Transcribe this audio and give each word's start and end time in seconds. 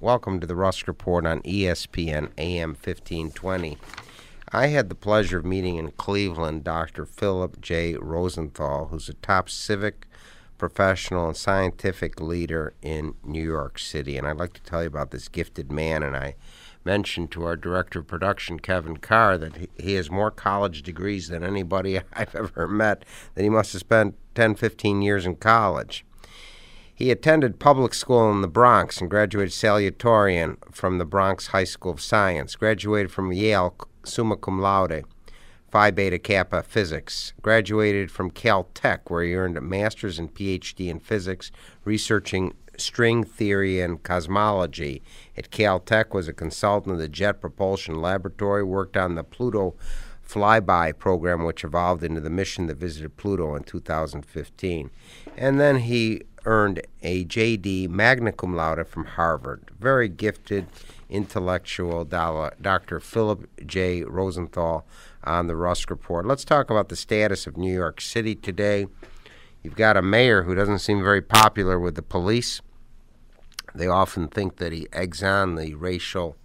Welcome 0.00 0.38
to 0.38 0.46
the 0.46 0.54
Rusk 0.54 0.86
Report 0.86 1.26
on 1.26 1.42
ESPN 1.42 2.30
AM 2.38 2.68
1520. 2.68 3.78
I 4.52 4.68
had 4.68 4.90
the 4.90 4.94
pleasure 4.94 5.38
of 5.38 5.44
meeting 5.44 5.74
in 5.74 5.90
Cleveland 5.90 6.62
Dr. 6.62 7.04
Philip 7.04 7.60
J. 7.60 7.96
Rosenthal, 7.96 8.86
who's 8.86 9.08
a 9.08 9.14
top 9.14 9.50
civic, 9.50 10.06
professional, 10.56 11.26
and 11.26 11.36
scientific 11.36 12.20
leader 12.20 12.74
in 12.80 13.16
New 13.24 13.42
York 13.42 13.80
City. 13.80 14.16
And 14.16 14.24
I'd 14.24 14.36
like 14.36 14.52
to 14.52 14.62
tell 14.62 14.82
you 14.82 14.86
about 14.86 15.10
this 15.10 15.26
gifted 15.26 15.72
man. 15.72 16.04
And 16.04 16.14
I 16.14 16.36
mentioned 16.84 17.32
to 17.32 17.44
our 17.44 17.56
director 17.56 17.98
of 17.98 18.06
production, 18.06 18.60
Kevin 18.60 18.98
Carr, 18.98 19.36
that 19.36 19.68
he, 19.76 19.94
has 19.94 20.12
more 20.12 20.30
college 20.30 20.84
degrees 20.84 21.26
than 21.26 21.42
anybody 21.42 21.98
I've 22.12 22.36
ever 22.36 22.68
met, 22.68 23.04
that 23.34 23.42
he 23.42 23.50
must 23.50 23.72
have 23.72 23.80
spent 23.80 24.14
10, 24.36 24.54
15 24.54 25.02
years 25.02 25.26
in 25.26 25.34
college. 25.34 26.04
He 26.98 27.12
attended 27.12 27.60
public 27.60 27.94
school 27.94 28.28
in 28.32 28.40
the 28.40 28.48
Bronx 28.48 29.00
and 29.00 29.08
graduated 29.08 29.52
salutatorian 29.52 30.56
from 30.74 30.98
the 30.98 31.04
Bronx 31.04 31.46
High 31.46 31.62
School 31.62 31.92
of 31.92 32.00
Science. 32.00 32.56
Graduated 32.56 33.12
from 33.12 33.32
Yale 33.32 33.76
summa 34.02 34.36
cum 34.36 34.60
laude, 34.60 35.04
Phi 35.70 35.92
Beta 35.92 36.18
Kappa 36.18 36.64
physics. 36.64 37.34
Graduated 37.40 38.10
from 38.10 38.32
Caltech, 38.32 39.02
where 39.10 39.22
he 39.22 39.36
earned 39.36 39.56
a 39.56 39.60
master's 39.60 40.18
and 40.18 40.34
PhD 40.34 40.88
in 40.88 40.98
physics, 40.98 41.52
researching 41.84 42.54
string 42.76 43.22
theory 43.22 43.80
and 43.80 44.02
cosmology. 44.02 45.00
At 45.36 45.52
Caltech, 45.52 46.12
was 46.12 46.26
a 46.26 46.32
consultant 46.32 46.94
of 46.94 46.98
the 46.98 47.08
Jet 47.08 47.40
Propulsion 47.40 48.02
Laboratory. 48.02 48.64
Worked 48.64 48.96
on 48.96 49.14
the 49.14 49.22
Pluto 49.22 49.76
flyby 50.28 50.98
program, 50.98 51.44
which 51.44 51.62
evolved 51.62 52.02
into 52.02 52.20
the 52.20 52.28
mission 52.28 52.66
that 52.66 52.76
visited 52.76 53.16
Pluto 53.16 53.54
in 53.54 53.62
2015. 53.62 54.90
And 55.36 55.60
then 55.60 55.78
he 55.78 56.22
earned 56.44 56.82
a 57.02 57.24
JD 57.24 57.88
magna 57.88 58.32
cum 58.32 58.54
laude 58.54 58.86
from 58.86 59.04
Harvard. 59.04 59.70
Very 59.78 60.08
gifted, 60.08 60.66
intellectual 61.08 62.04
Dr. 62.04 63.00
Philip 63.00 63.48
J. 63.66 64.02
Rosenthal 64.04 64.86
on 65.24 65.46
the 65.46 65.56
Rusk 65.56 65.90
Report. 65.90 66.26
Let's 66.26 66.44
talk 66.44 66.70
about 66.70 66.88
the 66.88 66.96
status 66.96 67.46
of 67.46 67.56
New 67.56 67.72
York 67.72 68.00
City 68.00 68.34
today. 68.34 68.86
You've 69.62 69.76
got 69.76 69.96
a 69.96 70.02
mayor 70.02 70.44
who 70.44 70.54
doesn't 70.54 70.78
seem 70.78 71.02
very 71.02 71.22
popular 71.22 71.78
with 71.78 71.94
the 71.94 72.02
police. 72.02 72.60
They 73.74 73.86
often 73.86 74.28
think 74.28 74.56
that 74.56 74.72
he 74.72 74.88
eggs 74.92 75.22
on 75.22 75.56
the 75.56 75.74
racial 75.74 76.36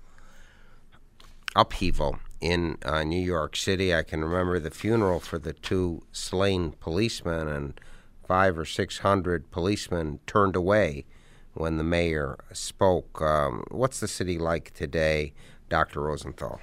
upheaval 1.55 2.19
in 2.41 2.77
uh, 2.83 3.03
New 3.03 3.21
York 3.21 3.55
City. 3.55 3.95
I 3.95 4.03
can 4.03 4.23
remember 4.23 4.59
the 4.59 4.71
funeral 4.71 5.19
for 5.19 5.39
the 5.39 5.53
two 5.53 6.03
slain 6.11 6.73
policemen, 6.79 7.47
and 7.47 7.79
five 8.27 8.57
or 8.57 8.65
six 8.65 8.99
hundred 8.99 9.51
policemen 9.51 10.19
turned 10.25 10.55
away 10.55 11.05
when 11.53 11.77
the 11.77 11.83
mayor 11.83 12.37
spoke. 12.51 13.21
Um, 13.21 13.63
what's 13.69 13.99
the 13.99 14.07
city 14.07 14.37
like 14.37 14.73
today, 14.73 15.33
Dr. 15.69 16.01
Rosenthal? 16.01 16.59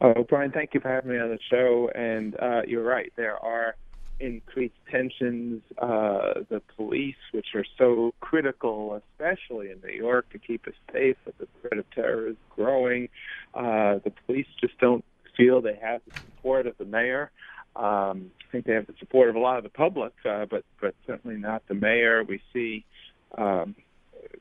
Oh, 0.00 0.24
Brian, 0.24 0.50
thank 0.50 0.72
you 0.72 0.80
for 0.80 0.88
having 0.88 1.10
me 1.10 1.18
on 1.18 1.28
the 1.28 1.38
show. 1.50 1.90
And 1.94 2.34
uh, 2.40 2.62
you're 2.66 2.84
right, 2.84 3.12
there 3.16 3.36
are 3.36 3.76
increased 4.18 4.74
tensions. 4.90 5.62
Uh, 5.76 6.40
the 6.48 6.62
police, 6.76 7.16
which 7.32 7.48
are 7.54 7.64
so 7.76 8.14
critical, 8.20 9.00
especially 9.12 9.70
in 9.70 9.80
New 9.84 9.92
York, 9.92 10.30
to 10.30 10.38
keep 10.38 10.66
us 10.66 10.74
safe, 10.92 11.16
but 11.24 11.36
the 11.38 11.48
threat 11.60 11.78
of 11.78 11.90
terror 11.90 12.28
is 12.28 12.36
growing. 12.54 13.08
Uh, 13.54 13.98
the 14.04 14.12
police 14.26 14.46
just 14.60 14.78
don't 14.78 15.04
feel 15.36 15.60
they 15.60 15.78
have 15.80 16.00
the 16.06 16.18
support 16.20 16.66
of 16.66 16.76
the 16.78 16.84
mayor. 16.84 17.30
Um, 17.76 18.30
I 18.48 18.52
think 18.52 18.66
they 18.66 18.74
have 18.74 18.86
the 18.86 18.94
support 18.98 19.28
of 19.28 19.36
a 19.36 19.38
lot 19.38 19.58
of 19.58 19.64
the 19.64 19.70
public, 19.70 20.12
uh, 20.28 20.46
but 20.50 20.64
but 20.80 20.94
certainly 21.06 21.36
not 21.36 21.62
the 21.68 21.74
mayor. 21.74 22.24
We 22.24 22.40
see 22.52 22.84
um, 23.38 23.76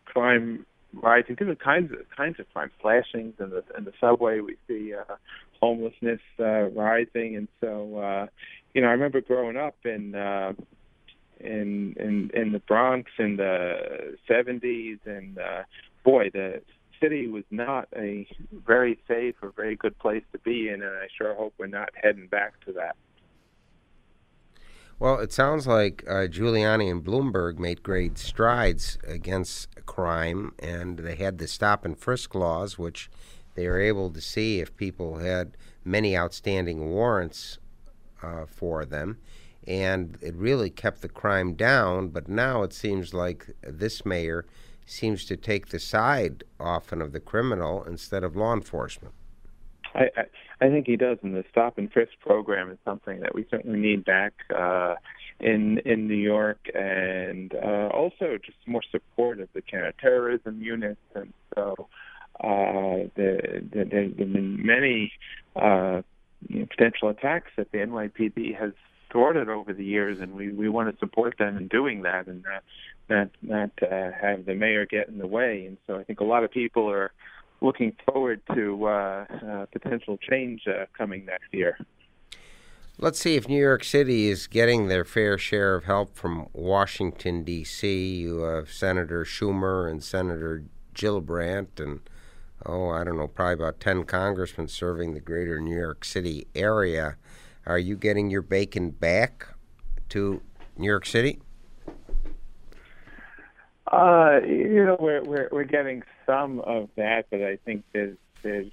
crime 0.05 0.65
rising, 0.93 1.35
different 1.35 1.61
kinds 1.61 1.91
of 1.91 1.99
kinds 2.15 2.39
of 2.39 2.51
crime, 2.53 2.71
flashings 2.81 3.35
in 3.39 3.51
the 3.51 3.63
in 3.77 3.85
the 3.85 3.93
subway. 3.99 4.39
We 4.39 4.57
see 4.67 4.93
uh, 4.93 5.15
homelessness 5.61 6.21
uh, 6.39 6.69
rising, 6.69 7.35
and 7.35 7.47
so 7.61 7.97
uh, 7.97 8.27
you 8.73 8.81
know, 8.81 8.87
I 8.87 8.91
remember 8.91 9.21
growing 9.21 9.57
up 9.57 9.75
in 9.85 10.15
uh, 10.15 10.53
in 11.39 11.95
in 11.99 12.31
in 12.33 12.51
the 12.51 12.59
Bronx 12.59 13.11
in 13.17 13.37
the 13.37 14.17
'70s, 14.29 14.99
and 15.05 15.37
uh, 15.37 15.63
boy, 16.03 16.29
the 16.33 16.61
city 17.01 17.27
was 17.27 17.43
not 17.49 17.87
a 17.95 18.27
very 18.51 18.99
safe 19.07 19.35
or 19.41 19.51
very 19.55 19.75
good 19.75 19.97
place 19.99 20.23
to 20.33 20.39
be 20.39 20.69
in, 20.69 20.75
and 20.75 20.91
I 20.91 21.07
sure 21.17 21.33
hope 21.33 21.53
we're 21.57 21.67
not 21.67 21.89
heading 22.01 22.27
back 22.27 22.53
to 22.65 22.73
that. 22.73 22.95
Well, 24.99 25.19
it 25.19 25.31
sounds 25.31 25.65
like 25.65 26.03
uh, 26.07 26.27
Giuliani 26.27 26.91
and 26.91 27.01
Bloomberg 27.01 27.57
made 27.57 27.83
great 27.83 28.17
strides 28.17 28.97
against 29.07 29.69
crime, 29.85 30.53
and 30.59 30.99
they 30.99 31.15
had 31.15 31.37
the 31.37 31.47
stop 31.47 31.85
and 31.85 31.97
frisk 31.97 32.35
laws, 32.35 32.77
which 32.77 33.09
they 33.55 33.65
were 33.67 33.79
able 33.79 34.11
to 34.11 34.19
see 34.19 34.59
if 34.59 34.75
people 34.75 35.19
had 35.19 35.55
many 35.85 36.17
outstanding 36.17 36.89
warrants 36.89 37.59
uh, 38.21 38.45
for 38.45 38.83
them. 38.83 39.17
And 39.65 40.17
it 40.21 40.35
really 40.35 40.69
kept 40.69 41.01
the 41.01 41.07
crime 41.07 41.53
down, 41.53 42.09
but 42.09 42.27
now 42.27 42.63
it 42.63 42.73
seems 42.73 43.13
like 43.13 43.47
this 43.61 44.05
mayor 44.05 44.45
seems 44.85 45.23
to 45.25 45.37
take 45.37 45.67
the 45.67 45.79
side 45.79 46.43
often 46.59 47.01
of 47.01 47.13
the 47.13 47.19
criminal 47.21 47.83
instead 47.85 48.23
of 48.23 48.35
law 48.35 48.53
enforcement. 48.53 49.13
I, 49.95 50.09
I, 50.17 50.23
I 50.61 50.67
think 50.67 50.87
he 50.87 50.97
does, 50.97 51.17
and 51.23 51.33
the 51.33 51.45
stop 51.49 51.77
and 51.77 51.91
frisk 51.91 52.11
program 52.19 52.69
is 52.69 52.77
something 52.83 53.21
that 53.21 53.33
we 53.33 53.45
certainly 53.49 53.79
need 53.79 54.03
back 54.03 54.33
uh, 54.55 54.95
in 55.39 55.79
in 55.79 56.07
New 56.07 56.15
York, 56.15 56.59
and 56.73 57.53
uh, 57.53 57.87
also 57.93 58.37
just 58.43 58.57
more 58.65 58.83
support 58.91 59.39
of 59.39 59.47
the 59.53 59.61
counterterrorism 59.61 60.61
units, 60.61 60.99
and 61.15 61.33
so 61.55 61.87
uh, 62.41 63.07
the, 63.15 63.63
the, 63.71 63.85
there 63.89 64.03
have 64.03 64.17
been 64.17 64.65
many 64.65 65.13
uh, 65.55 66.01
potential 66.69 67.09
attacks 67.09 67.51
that 67.57 67.71
the 67.71 67.77
NYPD 67.79 68.57
has 68.57 68.71
thwarted 69.11 69.49
over 69.49 69.73
the 69.73 69.85
years, 69.85 70.19
and 70.19 70.33
we 70.33 70.51
we 70.51 70.69
want 70.69 70.91
to 70.91 70.99
support 70.99 71.37
them 71.37 71.57
in 71.57 71.67
doing 71.67 72.03
that, 72.03 72.27
and 72.27 72.43
not 72.43 72.63
not 73.09 73.29
not 73.41 73.91
uh, 73.91 74.11
have 74.11 74.45
the 74.45 74.55
mayor 74.55 74.85
get 74.85 75.07
in 75.07 75.17
the 75.17 75.27
way. 75.27 75.65
And 75.67 75.77
so 75.87 75.97
I 75.97 76.03
think 76.03 76.19
a 76.19 76.25
lot 76.25 76.43
of 76.43 76.51
people 76.51 76.89
are 76.89 77.11
looking 77.61 77.93
forward 78.05 78.41
to 78.53 78.85
uh, 78.85 79.25
uh, 79.45 79.65
potential 79.71 80.17
change 80.17 80.63
uh, 80.67 80.85
coming 80.97 81.25
next 81.25 81.53
year. 81.53 81.77
Let's 82.97 83.19
see 83.19 83.35
if 83.35 83.47
New 83.47 83.59
York 83.59 83.85
City 83.85 84.27
is 84.27 84.47
getting 84.47 84.87
their 84.89 85.05
fair 85.05 85.37
share 85.37 85.75
of 85.75 85.85
help 85.85 86.15
from 86.15 86.47
Washington, 86.51 87.43
D.C. 87.43 88.15
You 88.15 88.39
have 88.41 88.69
Senator 88.71 89.23
Schumer 89.23 89.89
and 89.89 90.03
Senator 90.03 90.65
Gillibrand, 90.93 91.79
and 91.79 92.01
oh, 92.65 92.89
I 92.89 93.05
don't 93.05 93.15
know, 93.15 93.27
probably 93.27 93.53
about 93.53 93.79
10 93.79 94.03
congressmen 94.03 94.67
serving 94.67 95.13
the 95.13 95.21
greater 95.21 95.61
New 95.61 95.77
York 95.77 96.03
City 96.03 96.47
area. 96.53 97.15
Are 97.65 97.79
you 97.79 97.95
getting 97.95 98.29
your 98.29 98.41
bacon 98.41 98.89
back 98.89 99.47
to 100.09 100.41
New 100.77 100.87
York 100.87 101.05
City? 101.05 101.39
Uh, 103.91 104.39
you 104.45 104.85
know, 104.85 104.97
we're 104.99 105.23
we're 105.23 105.49
we're 105.51 105.63
getting 105.63 106.03
some 106.29 106.59
of 106.59 106.89
that, 106.95 107.25
but 107.31 107.41
I 107.41 107.57
think 107.65 107.83
there's 107.91 108.17
there's 108.43 108.71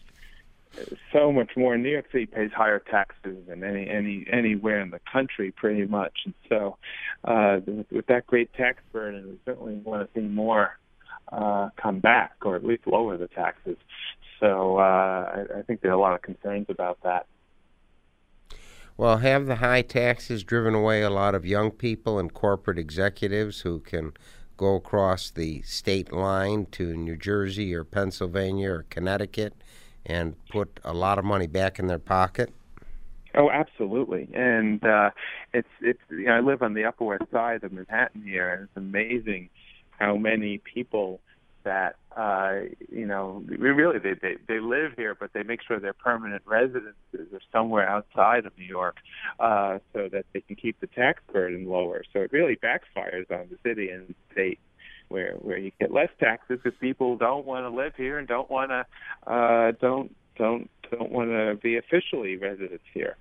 so 1.13 1.33
much 1.33 1.57
more. 1.57 1.77
New 1.79 1.89
York 1.89 2.07
City 2.13 2.27
pays 2.27 2.51
higher 2.53 2.79
taxes 2.79 3.39
than 3.49 3.65
any 3.65 3.89
any 3.89 4.27
anywhere 4.31 4.81
in 4.81 4.91
the 4.91 5.01
country, 5.11 5.53
pretty 5.53 5.87
much. 5.87 6.13
And 6.25 6.35
so, 6.49 6.77
uh, 7.25 7.61
with, 7.67 7.91
with 7.91 8.07
that 8.07 8.27
great 8.27 8.53
tax 8.53 8.83
burden, 8.93 9.27
we 9.29 9.39
certainly 9.47 9.75
want 9.77 10.13
to 10.13 10.21
see 10.21 10.27
more 10.27 10.79
uh, 11.33 11.71
come 11.77 12.01
back, 12.01 12.35
or 12.43 12.57
at 12.57 12.65
least 12.65 12.87
lower 12.87 13.17
the 13.17 13.29
taxes. 13.29 13.77
So, 14.39 14.77
uh, 14.79 14.83
I, 14.83 15.59
I 15.59 15.63
think 15.63 15.81
there 15.81 15.91
are 15.93 15.95
a 15.95 16.01
lot 16.01 16.15
of 16.15 16.21
concerns 16.21 16.67
about 16.69 16.99
that. 17.05 17.27
Well, 18.99 19.19
have 19.19 19.47
the 19.47 19.57
high 19.57 19.83
taxes 19.83 20.43
driven 20.45 20.75
away 20.75 21.03
a 21.03 21.11
lot 21.11 21.35
of 21.35 21.45
young 21.45 21.71
people 21.71 22.19
and 22.19 22.33
corporate 22.33 22.79
executives 22.79 23.61
who 23.61 23.81
can 23.81 24.13
go 24.57 24.77
across 24.77 25.31
the 25.31 25.63
state 25.63 26.13
line 26.13 26.67
to 26.73 26.95
New 26.95 27.17
Jersey 27.17 27.75
or 27.75 27.85
Pennsylvania 27.85 28.71
or 28.71 28.87
Connecticut 28.91 29.55
and 30.05 30.35
put 30.51 30.81
a 30.85 30.95
lot 30.95 31.19
of 31.19 31.25
money 31.25 31.47
back 31.47 31.79
in 31.79 31.87
their 31.87 31.99
pocket? 31.99 32.53
Oh, 33.35 33.51
absolutely. 33.51 34.29
And 34.33 34.83
uh, 34.85 35.11
it's 35.53 35.69
it's 35.83 36.01
you 36.11 36.27
know 36.27 36.33
I 36.33 36.41
live 36.41 36.63
on 36.63 36.75
the 36.75 36.85
Upper 36.85 37.05
West 37.05 37.25
Side 37.31 37.65
of 37.65 37.73
Manhattan 37.73 38.23
here, 38.23 38.51
and 38.51 38.63
it's 38.63 38.77
amazing 38.77 39.51
how 39.99 40.17
many 40.17 40.59
people 40.59 41.21
that 41.67 41.97
uh, 42.17 42.61
you 42.89 43.05
know 43.05 43.43
really 43.47 43.99
they, 43.99 44.15
they 44.15 44.37
they 44.49 44.61
live 44.61 44.93
here, 44.97 45.15
but 45.15 45.33
they 45.35 45.43
make 45.43 45.61
sure 45.67 45.79
their 45.79 45.93
permanent 45.93 46.43
residences 46.47 46.95
are 47.33 47.41
somewhere 47.53 47.87
outside 47.87 48.47
of 48.47 48.57
New 48.57 48.65
York, 48.65 48.97
uh, 49.41 49.79
so 49.93 50.09
that 50.11 50.25
they 50.33 50.41
can 50.41 50.57
keep 50.57 50.81
the 50.81 50.87
tax 50.87 51.21
burden 51.33 51.69
lower. 51.69 52.05
So 52.13 52.21
it 52.21 52.33
really 52.33 52.57
backfires 52.57 53.31
on 53.31 53.49
the 53.51 53.59
city 53.63 53.91
and 53.91 54.15
state. 54.33 54.61
Where 55.09 55.35
where 55.35 55.59
you 55.59 55.71
get 55.79 55.93
less 55.93 56.09
taxes 56.19 56.61
because 56.63 56.79
people 56.81 57.17
don't 57.17 57.47
want 57.47 57.65
to 57.65 57.71
live 57.71 57.95
here 57.97 58.19
and 58.19 58.27
don't 58.27 58.51
want 58.51 58.71
to 58.71 58.87
uh, 59.31 59.73
don't 59.81 60.15
don't 60.37 60.71
don't 60.91 61.13
want 61.13 61.31
to 61.31 61.59
be 61.63 61.77
officially 61.77 62.37
residents 62.37 62.85
here. 62.95 63.17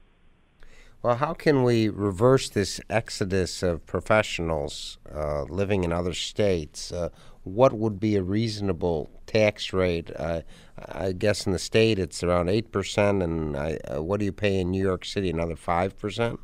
Well, 1.04 1.18
how 1.18 1.34
can 1.34 1.64
we 1.64 1.90
reverse 1.90 2.50
this 2.50 2.82
exodus 2.90 3.62
of 3.62 3.86
professionals 3.86 4.98
uh, 5.14 5.44
living 5.44 5.84
in 5.84 5.94
other 5.94 6.14
states? 6.14 6.92
Uh, 6.92 7.10
what 7.46 7.74
would 7.74 8.00
be 8.00 8.16
a 8.16 8.24
reasonable 8.24 9.10
tax 9.28 9.72
rate? 9.72 10.12
Uh, 10.16 10.42
I 10.90 11.14
guess 11.14 11.46
in 11.46 11.54
the 11.54 11.60
state 11.60 11.98
it's 12.00 12.24
around 12.24 12.48
8%, 12.48 13.24
and 13.24 13.56
I, 13.56 13.80
uh, 13.88 14.02
what 14.02 14.20
do 14.20 14.26
you 14.26 14.34
pay 14.34 14.60
in 14.60 14.72
New 14.72 14.82
York 14.82 15.06
City? 15.06 15.30
Another 15.30 15.56
5%? 15.56 16.38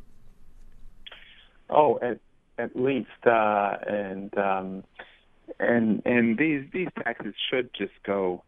Oh, 1.68 1.98
at, 2.00 2.18
at 2.58 2.76
least. 2.76 3.08
Uh, 3.26 3.76
and, 3.86 4.36
um, 4.38 4.84
and, 5.58 6.02
and 6.06 6.38
these, 6.38 6.64
these 6.72 6.88
taxes 7.02 7.34
should 7.50 7.70
just 7.74 7.94
go 8.06 8.42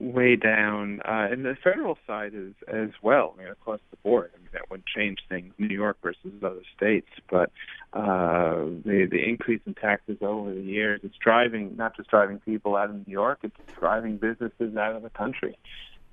way 0.00 0.36
down, 0.36 1.00
uh, 1.04 1.28
and 1.30 1.44
the 1.44 1.56
federal 1.62 1.98
side 2.06 2.32
is 2.34 2.54
as 2.68 2.90
well. 3.02 3.34
I 3.34 3.42
mean, 3.42 3.48
across 3.48 3.80
the 3.90 3.96
board. 3.98 4.30
I 4.34 4.41
that 4.52 4.70
would 4.70 4.84
change 4.86 5.18
things, 5.28 5.52
New 5.58 5.74
York 5.74 5.98
versus 6.02 6.32
other 6.42 6.62
states. 6.76 7.08
But 7.30 7.50
uh, 7.92 8.64
the 8.84 9.08
the 9.10 9.22
increase 9.22 9.60
in 9.66 9.74
taxes 9.74 10.18
over 10.22 10.52
the 10.52 10.62
years, 10.62 11.00
it's 11.02 11.16
driving 11.16 11.76
not 11.76 11.96
just 11.96 12.10
driving 12.10 12.38
people 12.40 12.76
out 12.76 12.90
of 12.90 13.06
New 13.06 13.12
York, 13.12 13.40
it's 13.42 13.56
driving 13.78 14.16
businesses 14.16 14.76
out 14.76 14.94
of 14.94 15.02
the 15.02 15.10
country, 15.10 15.56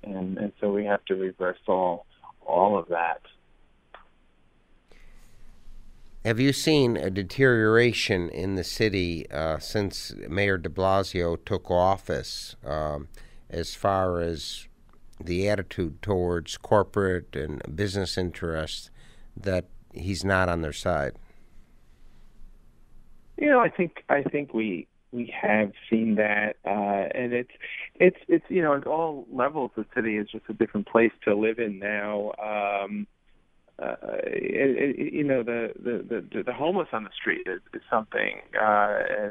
and 0.02 0.38
and 0.38 0.52
so 0.60 0.72
we 0.72 0.84
have 0.84 1.04
to 1.06 1.14
reverse 1.14 1.58
all 1.66 2.06
all 2.46 2.78
of 2.78 2.88
that. 2.88 3.20
Have 6.24 6.38
you 6.38 6.52
seen 6.52 6.98
a 6.98 7.08
deterioration 7.08 8.28
in 8.28 8.54
the 8.54 8.64
city 8.64 9.30
uh, 9.30 9.58
since 9.58 10.12
Mayor 10.28 10.58
De 10.58 10.68
Blasio 10.68 11.42
took 11.42 11.70
office? 11.70 12.56
Um, 12.62 13.08
as 13.50 13.74
far 13.74 14.20
as 14.20 14.68
the 15.24 15.48
attitude 15.48 16.02
towards 16.02 16.56
corporate 16.56 17.34
and 17.34 17.62
business 17.74 18.16
interests 18.16 18.90
that 19.36 19.66
he's 19.92 20.24
not 20.24 20.48
on 20.48 20.62
their 20.62 20.72
side? 20.72 21.12
You 23.36 23.48
know, 23.48 23.60
I 23.60 23.68
think 23.70 24.04
I 24.08 24.22
think 24.22 24.52
we 24.52 24.86
we 25.12 25.32
have 25.40 25.72
seen 25.88 26.16
that, 26.16 26.56
uh, 26.64 27.08
and 27.14 27.32
it's 27.32 27.50
it's 27.94 28.18
it's 28.28 28.44
you 28.48 28.62
know 28.62 28.74
at 28.74 28.86
all 28.86 29.26
levels 29.32 29.70
the 29.76 29.86
city 29.94 30.16
is 30.16 30.28
just 30.30 30.44
a 30.48 30.52
different 30.52 30.86
place 30.86 31.12
to 31.24 31.34
live 31.34 31.58
in 31.58 31.78
now. 31.78 32.32
Um, 32.42 33.06
uh, 33.78 33.96
it, 34.24 34.98
it, 34.98 35.12
you 35.14 35.24
know 35.24 35.42
the, 35.42 35.72
the 35.82 36.22
the 36.30 36.42
the 36.42 36.52
homeless 36.52 36.88
on 36.92 37.04
the 37.04 37.10
street 37.18 37.46
is, 37.46 37.60
is 37.72 37.80
something 37.90 38.40
uh, 38.60 39.30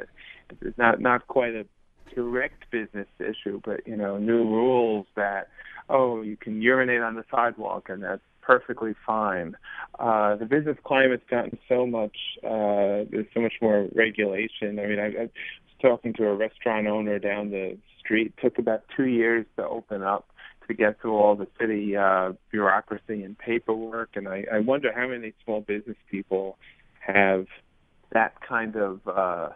it's 0.62 0.78
not 0.78 1.00
not 1.00 1.28
quite 1.28 1.54
a 1.54 1.66
direct 2.14 2.70
business 2.72 3.08
issue, 3.20 3.62
but 3.64 3.86
you 3.88 3.96
know, 3.96 4.18
new 4.18 4.44
rules 4.44 5.06
that 5.16 5.50
oh, 5.90 6.22
you 6.22 6.38
can 6.38 6.62
urinate 6.62 7.02
on 7.02 7.16
the 7.16 7.24
sidewalk 7.32 7.90
and 7.90 8.04
that's 8.04 8.22
perfectly 8.42 8.96
fine. 9.06 9.56
Uh, 10.00 10.36
the 10.36 10.46
business 10.46 10.78
climate's 10.84 11.24
gotten 11.30 11.58
so 11.68 11.86
much 11.86 12.16
uh, 12.44 13.06
there's 13.12 13.28
so 13.34 13.42
much 13.42 13.54
more 13.62 13.88
regulation. 13.96 14.80
I 14.80 14.88
mean, 14.88 15.00
I, 15.00 15.06
I 15.06 15.22
was 15.22 15.30
talking 15.82 16.14
to 16.14 16.28
a 16.28 16.36
restaurant 16.36 16.88
owner 16.88 17.20
down 17.20 17.52
the 17.52 17.78
street. 18.00 18.34
It 18.38 18.42
took 18.42 18.58
about 18.58 18.84
two 18.96 19.06
years 19.06 19.46
to 19.58 19.68
open 19.68 20.04
up 20.04 20.28
to 20.68 20.74
get 20.74 21.02
through 21.02 21.18
all 21.18 21.36
the 21.36 21.48
city 21.60 21.96
uh, 21.98 22.34
bureaucracy 22.52 23.24
and 23.24 23.38
paperwork, 23.38 24.12
and 24.16 24.28
I, 24.28 24.46
I 24.54 24.60
wonder 24.60 24.92
how 24.96 25.08
many 25.08 25.34
small 25.44 25.62
business 25.62 25.98
people 26.12 26.58
have 27.00 27.48
that 28.12 28.34
kind 28.48 28.76
of 28.76 29.00
uh, 29.08 29.50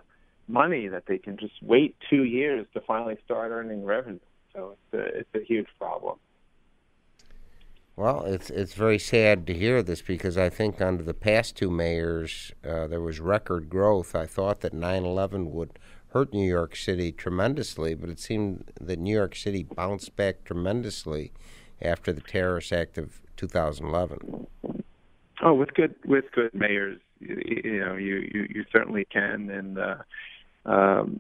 money 0.48 0.88
that 0.88 1.04
they 1.08 1.18
can 1.18 1.38
just 1.38 1.54
wait 1.62 1.96
two 2.10 2.24
years 2.24 2.66
to 2.74 2.82
finally 2.82 3.18
start 3.26 3.52
earning 3.52 3.86
revenue. 3.86 4.20
So 4.54 4.76
it's 4.92 4.94
a, 4.94 5.20
it's 5.20 5.36
a 5.36 5.46
huge 5.46 5.68
problem. 5.80 6.18
Well, 7.96 8.24
it's 8.26 8.50
it's 8.50 8.74
very 8.74 8.98
sad 8.98 9.46
to 9.48 9.54
hear 9.54 9.84
this 9.84 10.02
because 10.02 10.38
I 10.38 10.50
think 10.50 10.82
under 10.82 11.04
the 11.04 11.14
past 11.14 11.56
two 11.56 11.70
mayors 11.70 12.52
uh, 12.68 12.88
there 12.88 13.02
was 13.02 13.20
record 13.20 13.70
growth. 13.70 14.16
I 14.16 14.26
thought 14.26 14.62
that 14.62 14.74
9/11 14.74 15.52
would 15.52 15.78
hurt 16.10 16.34
New 16.34 16.48
York 16.48 16.76
City 16.76 17.12
tremendously, 17.12 17.94
but 17.94 18.10
it 18.10 18.20
seemed 18.20 18.72
that 18.80 19.00
New 19.00 19.14
York 19.14 19.36
City 19.36 19.64
bounced 19.64 20.16
back 20.16 20.44
tremendously 20.44 21.32
after 21.82 22.12
the 22.12 22.22
terrorist 22.22 22.74
act 22.74 22.98
of 22.98 23.22
2011. 23.38 24.48
Oh, 25.42 25.54
with 25.54 25.74
good 25.76 25.94
with 26.06 26.26
good 26.32 26.54
mayors, 26.54 27.00
you, 27.20 27.62
you 27.64 27.80
know, 27.80 27.96
you, 27.96 28.28
you 28.34 28.48
you 28.50 28.66
certainly 28.72 29.06
can, 29.06 29.52
and 29.52 29.78
uh, 29.78 29.96
um, 30.66 31.20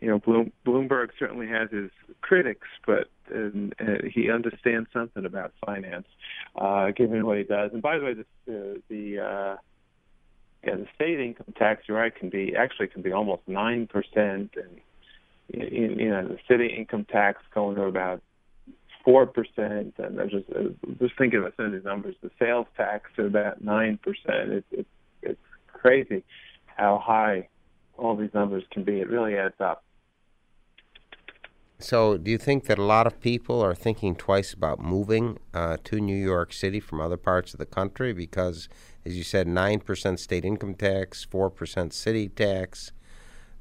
you 0.00 0.08
know, 0.08 0.18
Bloom, 0.18 0.52
Bloomberg 0.64 1.08
certainly 1.18 1.48
has 1.48 1.70
his 1.70 1.90
critics, 2.20 2.68
but 2.86 3.08
and, 3.30 3.74
uh, 3.80 4.06
he 4.12 4.30
understands 4.30 4.88
something 4.92 5.24
about 5.24 5.52
finance, 5.64 6.06
uh, 6.56 6.90
given 6.92 7.26
what 7.26 7.38
he 7.38 7.44
does. 7.44 7.72
And 7.72 7.82
by 7.82 7.98
the 7.98 8.04
way, 8.04 8.14
the 8.14 8.22
uh, 8.22 8.78
the 8.88 9.18
uh, 9.18 9.56
yeah, 10.64 10.76
the 10.76 10.86
state 10.94 11.20
income 11.20 11.54
tax, 11.56 11.82
you're 11.86 11.98
right, 11.98 12.14
can 12.14 12.30
be 12.30 12.54
actually 12.56 12.88
can 12.88 13.02
be 13.02 13.12
almost 13.12 13.42
nine 13.46 13.86
percent, 13.86 14.54
and 14.56 14.80
you 15.48 16.10
know, 16.10 16.28
the 16.28 16.38
city 16.48 16.74
income 16.76 17.04
tax 17.10 17.42
going 17.54 17.76
to 17.76 17.82
about 17.84 18.22
four 19.04 19.26
percent. 19.26 19.94
And 19.98 20.20
I 20.20 20.24
just 20.24 20.48
uh, 20.50 20.70
just 20.98 21.18
thinking 21.18 21.40
about 21.40 21.54
some 21.56 21.66
of 21.66 21.72
these 21.72 21.84
numbers. 21.84 22.14
The 22.22 22.30
sales 22.38 22.66
tax 22.76 23.10
at 23.18 23.24
about 23.24 23.62
nine 23.62 23.98
percent. 24.02 24.52
It's 24.52 24.66
it, 24.70 24.86
it's 25.22 25.40
crazy 25.72 26.24
how 26.66 27.02
high 27.04 27.48
all 27.96 28.16
these 28.16 28.32
numbers 28.32 28.62
can 28.70 28.84
be. 28.84 29.00
It 29.00 29.08
really 29.08 29.36
adds 29.36 29.60
up. 29.60 29.82
So, 31.80 32.16
do 32.16 32.28
you 32.28 32.38
think 32.38 32.64
that 32.66 32.76
a 32.76 32.82
lot 32.82 33.06
of 33.06 33.20
people 33.20 33.62
are 33.62 33.74
thinking 33.74 34.16
twice 34.16 34.52
about 34.52 34.80
moving 34.80 35.38
uh, 35.54 35.76
to 35.84 36.00
New 36.00 36.16
York 36.16 36.52
City 36.52 36.80
from 36.80 37.00
other 37.00 37.16
parts 37.16 37.52
of 37.54 37.60
the 37.60 37.66
country? 37.66 38.12
Because, 38.12 38.68
as 39.06 39.16
you 39.16 39.22
said, 39.22 39.46
9% 39.46 40.18
state 40.18 40.44
income 40.44 40.74
tax, 40.74 41.24
4% 41.30 41.92
city 41.92 42.28
tax. 42.30 42.90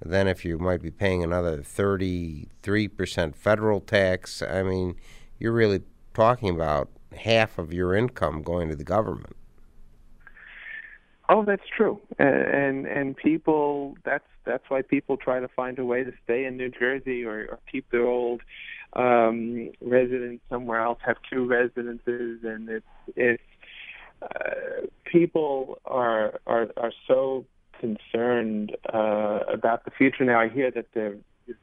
Then, 0.03 0.27
if 0.27 0.43
you 0.43 0.57
might 0.57 0.81
be 0.81 0.89
paying 0.89 1.23
another 1.23 1.57
33% 1.57 3.35
federal 3.35 3.81
tax, 3.81 4.41
I 4.41 4.63
mean, 4.63 4.95
you're 5.37 5.51
really 5.51 5.81
talking 6.15 6.49
about 6.49 6.89
half 7.15 7.59
of 7.59 7.71
your 7.71 7.93
income 7.93 8.41
going 8.41 8.69
to 8.69 8.75
the 8.75 8.83
government. 8.83 9.35
Oh, 11.29 11.43
that's 11.43 11.63
true, 11.75 11.99
and, 12.17 12.35
and 12.35 12.85
and 12.85 13.17
people 13.17 13.97
that's 14.05 14.23
that's 14.45 14.63
why 14.69 14.81
people 14.81 15.17
try 15.17 15.41
to 15.41 15.47
find 15.49 15.77
a 15.77 15.83
way 15.83 16.03
to 16.03 16.13
stay 16.23 16.45
in 16.45 16.55
New 16.55 16.69
Jersey 16.69 17.25
or, 17.25 17.47
or 17.51 17.59
keep 17.69 17.89
their 17.91 18.05
old 18.05 18.41
um, 18.93 19.71
residence 19.81 20.39
somewhere 20.49 20.81
else, 20.81 20.99
have 21.05 21.17
two 21.29 21.45
residences, 21.45 22.39
and 22.43 22.69
it's 22.69 22.85
it's 23.15 23.43
uh, 24.21 24.87
people 25.05 25.79
are 25.85 26.39
are 26.47 26.69
are 26.77 26.93
so 27.07 27.45
concerned 27.79 28.75
uh, 28.93 29.39
about 29.51 29.83
the 29.83 29.91
future 29.91 30.23
now. 30.23 30.39
I 30.39 30.47
hear 30.47 30.71
that 30.71 30.85
there 30.93 31.15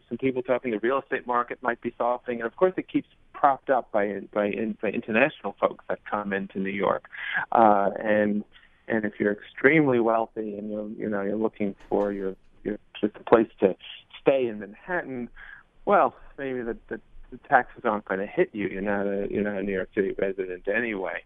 some 0.09 0.19
people 0.19 0.43
talking 0.43 0.71
the 0.71 0.79
real 0.79 1.01
estate 1.01 1.27
market 1.27 1.63
might 1.63 1.81
be 1.81 1.95
softening, 1.97 2.41
and 2.41 2.47
of 2.47 2.57
course 2.57 2.75
it 2.77 2.89
keeps 2.89 3.09
propped 3.33 3.71
up 3.71 3.91
by 3.93 4.21
by, 4.33 4.53
by 4.81 4.91
international 4.91 5.57
folks 5.59 5.85
that 5.89 6.01
come 6.11 6.33
into 6.33 6.59
New 6.59 6.71
York, 6.71 7.07
uh, 7.53 7.91
and 7.99 8.45
and 8.89 9.05
if 9.05 9.15
you're 9.19 9.33
extremely 9.33 10.01
wealthy 10.01 10.57
and 10.57 10.71
you're 10.71 10.89
you 10.91 11.09
know 11.09 11.23
you're 11.23 11.37
looking 11.37 11.75
for 11.89 12.13
your 12.13 12.37
your 12.63 12.79
just 13.01 13.17
a 13.17 13.31
place 13.31 13.49
to 13.61 13.77
stay 14.21 14.47
in 14.47 14.59
Manhattan, 14.59 15.29
well, 15.85 16.15
maybe 16.39 16.63
the, 16.63 16.77
the 16.89 17.01
the 17.31 17.39
taxes 17.49 17.83
aren't 17.85 18.05
going 18.05 18.21
to 18.21 18.27
hit 18.27 18.51
you. 18.53 18.69
You're 18.69 18.83
not 18.83 19.07
a 19.07 19.27
you're 19.31 19.43
not 19.43 19.59
a 19.59 19.63
New 19.63 19.73
York 19.73 19.91
City 19.95 20.15
resident 20.19 20.69
anyway, 20.69 21.23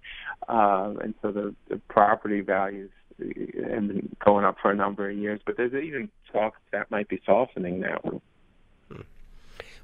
um, 0.49 0.99
and 1.03 1.15
so 1.21 1.31
the, 1.33 1.55
the 1.69 1.81
property 1.89 2.41
values 2.41 2.91
have 3.19 3.29
been 3.29 4.15
going 4.25 4.45
up 4.45 4.57
for 4.61 4.71
a 4.71 4.75
number 4.75 5.11
of 5.11 5.17
years. 5.17 5.41
But 5.45 5.57
there's 5.57 5.75
even 5.75 6.09
talk 6.33 6.55
that 6.73 6.91
might 6.91 7.09
be 7.09 7.21
softening 7.27 7.81
now. 7.81 8.21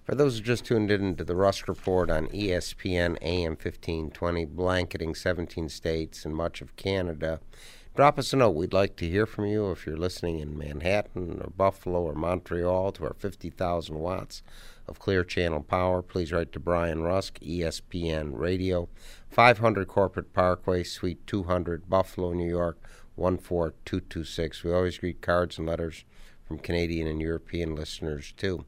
For 0.05 0.15
those 0.15 0.37
who 0.37 0.45
just 0.45 0.67
tuned 0.67 0.91
in 0.91 1.17
to 1.17 1.25
the 1.25 1.35
Rusk 1.35 1.67
Report 1.67 2.11
on 2.11 2.27
ESPN 2.27 3.17
AM 3.23 3.53
1520, 3.53 4.45
blanketing 4.45 5.15
17 5.15 5.71
states 5.71 6.27
and 6.27 6.37
much 6.37 6.61
of 6.61 6.77
Canada, 6.77 7.41
drop 7.97 8.19
us 8.19 8.35
a 8.35 8.37
note. 8.37 8.51
We'd 8.51 8.75
like 8.75 8.97
to 8.97 9.09
hear 9.09 9.25
from 9.25 9.47
you 9.47 9.71
if 9.71 9.87
you're 9.87 9.97
listening 9.97 10.41
in 10.41 10.59
Manhattan 10.59 11.41
or 11.43 11.49
Buffalo 11.57 12.03
or 12.03 12.13
Montreal 12.13 12.93
to 12.93 13.05
our 13.05 13.15
50,000 13.15 13.99
watts 13.99 14.43
of 14.87 14.99
clear 14.99 15.25
channel 15.25 15.63
power. 15.63 16.03
Please 16.03 16.33
write 16.33 16.53
to 16.53 16.61
Brian 16.61 17.03
Rusk, 17.03 17.41
ESPN 17.41 18.33
Radio, 18.39 18.91
500 19.31 19.89
Corporate 19.89 20.35
Parkway, 20.35 20.83
Suite 20.83 21.27
200, 21.27 21.89
Buffalo, 21.89 22.35
New 22.35 22.47
York, 22.47 22.77
14226. 23.17 24.65
We 24.65 24.71
always 24.75 25.03
read 25.03 25.23
cards 25.23 25.57
and 25.57 25.67
letters 25.67 26.05
from 26.47 26.59
Canadian 26.59 27.07
and 27.07 27.23
European 27.23 27.75
listeners, 27.75 28.35
too 28.37 28.67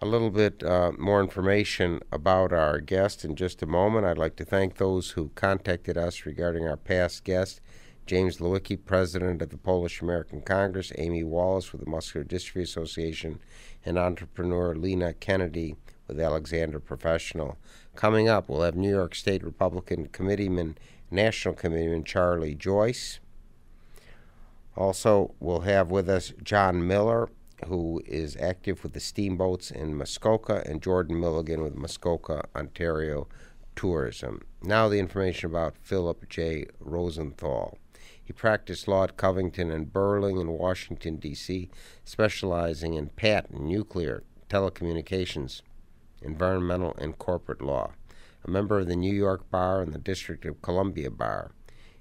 a 0.00 0.06
little 0.06 0.30
bit 0.30 0.62
uh, 0.62 0.92
more 0.98 1.20
information 1.20 2.00
about 2.12 2.52
our 2.52 2.80
guest 2.80 3.24
in 3.24 3.36
just 3.36 3.62
a 3.62 3.66
moment. 3.66 4.06
I'd 4.06 4.18
like 4.18 4.36
to 4.36 4.44
thank 4.44 4.76
those 4.76 5.10
who 5.10 5.30
contacted 5.34 5.96
us 5.96 6.26
regarding 6.26 6.66
our 6.66 6.76
past 6.76 7.24
guest. 7.24 7.60
James 8.06 8.36
Lewicki, 8.36 8.78
president 8.84 9.40
of 9.40 9.48
the 9.48 9.56
Polish 9.56 10.02
American 10.02 10.42
Congress, 10.42 10.92
Amy 10.98 11.24
Wallace 11.24 11.72
with 11.72 11.82
the 11.82 11.90
Muscular 11.90 12.24
Dystrophy 12.24 12.62
Association, 12.62 13.40
and 13.84 13.98
entrepreneur 13.98 14.74
Lena 14.74 15.14
Kennedy 15.14 15.76
with 16.06 16.20
Alexander 16.20 16.80
Professional. 16.80 17.56
Coming 17.94 18.28
up, 18.28 18.48
we'll 18.48 18.62
have 18.62 18.76
New 18.76 18.90
York 18.90 19.14
State 19.14 19.42
Republican 19.42 20.08
Committeeman, 20.08 20.76
National 21.10 21.54
Committeeman 21.54 22.04
Charlie 22.04 22.54
Joyce. 22.54 23.20
Also, 24.76 25.34
we'll 25.40 25.60
have 25.60 25.90
with 25.90 26.08
us 26.08 26.32
John 26.42 26.86
Miller, 26.86 27.30
who 27.66 28.02
is 28.06 28.36
active 28.36 28.82
with 28.82 28.92
the 28.92 29.00
Steamboats 29.00 29.70
in 29.70 29.96
Muskoka, 29.96 30.62
and 30.66 30.82
Jordan 30.82 31.20
Milligan 31.20 31.62
with 31.62 31.74
Muskoka, 31.74 32.46
Ontario 32.54 33.28
Tourism. 33.76 34.42
Now, 34.62 34.88
the 34.88 34.98
information 34.98 35.50
about 35.50 35.76
Philip 35.82 36.28
J. 36.28 36.66
Rosenthal. 36.80 37.78
He 38.22 38.32
practiced 38.32 38.88
law 38.88 39.04
at 39.04 39.16
Covington 39.16 39.70
and 39.70 39.92
Burling 39.92 40.38
in 40.38 40.48
Washington, 40.48 41.16
D.C., 41.16 41.68
specializing 42.04 42.94
in 42.94 43.08
patent, 43.08 43.60
nuclear, 43.60 44.22
telecommunications, 44.48 45.60
environmental, 46.22 46.94
and 46.98 47.18
corporate 47.18 47.60
law. 47.60 47.92
A 48.44 48.50
member 48.50 48.78
of 48.78 48.86
the 48.86 48.96
New 48.96 49.12
York 49.12 49.50
Bar 49.50 49.82
and 49.82 49.92
the 49.92 49.98
District 49.98 50.44
of 50.44 50.62
Columbia 50.62 51.10
Bar. 51.10 51.52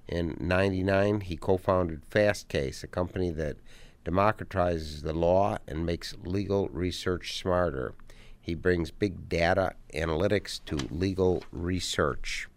In 0.07 0.37
99, 0.39 1.21
he 1.21 1.37
co 1.37 1.57
founded 1.57 2.09
Fastcase, 2.09 2.83
a 2.83 2.87
company 2.87 3.31
that 3.31 3.57
democratizes 4.05 5.03
the 5.03 5.13
law 5.13 5.57
and 5.67 5.85
makes 5.85 6.15
legal 6.23 6.67
research 6.69 7.37
smarter. 7.37 7.93
He 8.39 8.55
brings 8.55 8.91
big 8.91 9.29
data 9.29 9.73
analytics 9.93 10.59
to 10.65 10.75
legal 10.93 11.43
research. 11.51 12.47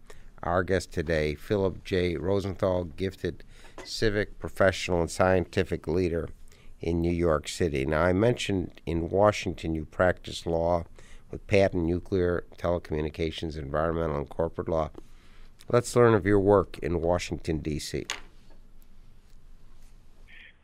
Our 0.43 0.63
guest 0.63 0.91
today, 0.91 1.35
Philip 1.35 1.83
J. 1.83 2.17
Rosenthal, 2.17 2.83
gifted 2.83 3.43
civic, 3.83 4.37
professional, 4.39 5.01
and 5.01 5.09
scientific 5.09 5.87
leader 5.87 6.29
in 6.79 7.01
New 7.01 7.11
York 7.11 7.47
City. 7.47 7.85
Now, 7.85 8.03
I 8.03 8.13
mentioned 8.13 8.81
in 8.85 9.09
Washington 9.09 9.73
you 9.73 9.85
practice 9.85 10.45
law 10.45 10.83
with 11.31 11.47
patent, 11.47 11.85
nuclear, 11.85 12.45
telecommunications, 12.57 13.57
environmental, 13.57 14.17
and 14.17 14.29
corporate 14.29 14.69
law. 14.69 14.91
Let's 15.69 15.95
learn 15.95 16.13
of 16.13 16.25
your 16.25 16.39
work 16.39 16.77
in 16.79 17.01
Washington, 17.01 17.59
D.C. 17.59 18.05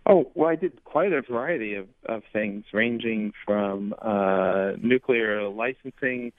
Oh, 0.06 0.32
well, 0.36 0.50
I 0.50 0.56
did 0.56 0.84
quite 0.84 1.14
a 1.14 1.22
variety 1.22 1.76
of, 1.76 1.88
of 2.06 2.24
things, 2.34 2.66
ranging 2.74 3.32
from 3.46 3.96
uh, 4.02 4.72
nuclear 4.82 5.48
licensing 5.48 6.34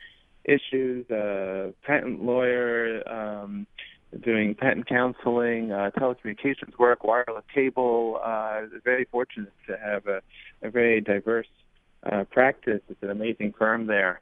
issues, 0.44 1.10
uh, 1.10 1.70
patent 1.86 2.22
lawyer, 2.22 3.02
um, 3.08 3.66
doing 4.22 4.54
patent 4.54 4.86
counseling, 4.86 5.72
uh, 5.72 5.90
telecommunications 5.98 6.78
work, 6.78 7.04
wireless 7.04 7.44
cable. 7.54 8.20
Uh, 8.22 8.62
very 8.84 9.06
fortunate 9.10 9.52
to 9.66 9.76
have 9.78 10.06
a, 10.06 10.20
a 10.62 10.70
very 10.70 11.00
diverse 11.00 11.48
uh, 12.10 12.24
practice. 12.30 12.82
It's 12.90 13.02
an 13.02 13.10
amazing 13.10 13.54
firm 13.58 13.86
there, 13.86 14.20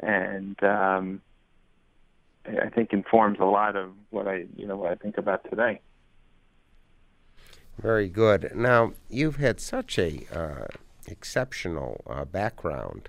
and 0.00 0.62
um, 0.62 1.22
I 2.44 2.68
think 2.68 2.92
informs 2.92 3.38
a 3.40 3.46
lot 3.46 3.74
of 3.74 3.92
what 4.10 4.28
I, 4.28 4.44
you 4.54 4.66
know, 4.66 4.76
what 4.76 4.92
I 4.92 4.96
think 4.96 5.16
about 5.16 5.48
today. 5.48 5.80
Very 7.82 8.08
good. 8.08 8.52
Now 8.54 8.92
you've 9.10 9.36
had 9.36 9.60
such 9.60 9.98
a 9.98 10.24
uh, 10.32 10.66
exceptional 11.06 12.02
uh, 12.08 12.24
background, 12.24 13.08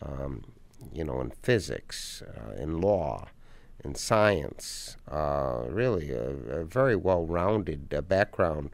um, 0.00 0.44
you 0.92 1.04
know, 1.04 1.20
in 1.20 1.30
physics, 1.42 2.22
uh, 2.22 2.52
in 2.60 2.80
law 2.80 3.28
in 3.84 3.94
science, 3.94 4.96
uh, 5.10 5.62
really 5.68 6.10
a, 6.10 6.30
a, 6.30 6.64
very 6.64 6.96
well 6.96 7.24
rounded 7.24 7.94
uh, 7.94 8.00
background. 8.00 8.70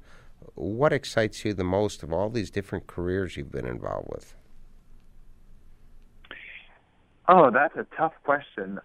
What 0.55 0.93
excites 0.93 1.45
you 1.45 1.53
the 1.53 1.65
most 1.65 2.03
of 2.03 2.13
all 2.13 2.31
these 2.31 2.51
different 2.51 2.87
careers 2.87 3.37
you've 3.37 3.53
been 3.53 3.67
involved 3.67 4.09
with? 4.09 4.35
Oh, 7.29 7.51
that's 7.51 7.77
a 7.77 7.87
tough 7.97 8.13
question. 8.23 8.79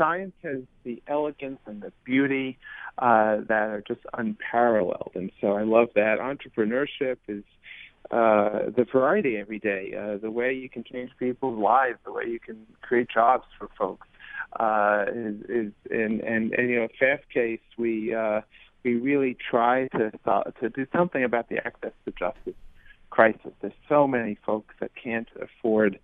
Science 0.00 0.32
has 0.42 0.62
the 0.84 1.02
elegance 1.08 1.58
and 1.66 1.82
the 1.82 1.92
beauty 2.04 2.58
uh, 2.96 3.36
that 3.48 3.68
are 3.68 3.84
just 3.86 4.00
unparalleled, 4.14 5.12
and 5.14 5.30
so 5.42 5.52
I 5.52 5.62
love 5.62 5.88
that. 5.94 6.18
Entrepreneurship 6.20 7.18
is 7.28 7.44
uh, 8.10 8.70
the 8.74 8.86
variety 8.90 9.36
every 9.36 9.58
day, 9.58 9.92
uh, 9.94 10.16
the 10.16 10.30
way 10.30 10.54
you 10.54 10.70
can 10.70 10.84
change 10.84 11.10
people's 11.18 11.58
lives, 11.60 11.98
the 12.06 12.12
way 12.12 12.24
you 12.26 12.40
can 12.40 12.66
create 12.80 13.08
jobs 13.12 13.44
for 13.58 13.68
folks 13.76 14.08
uh, 14.58 15.04
is, 15.12 15.36
is 15.48 15.72
and, 15.90 16.20
and 16.22 16.52
and 16.54 16.70
you 16.70 16.76
know 16.76 16.88
Fastcase 17.00 17.60
we 17.76 18.14
uh, 18.14 18.40
we 18.82 18.94
really 18.94 19.36
try 19.50 19.86
to 19.88 20.10
to 20.60 20.70
do 20.70 20.86
something 20.96 21.22
about 21.22 21.50
the 21.50 21.58
access 21.58 21.92
to 22.06 22.12
justice 22.12 22.54
crisis. 23.10 23.52
There's 23.60 23.74
so 23.88 24.06
many 24.06 24.38
folks 24.46 24.74
that 24.80 24.92
can't 24.94 25.28
afford 25.40 25.98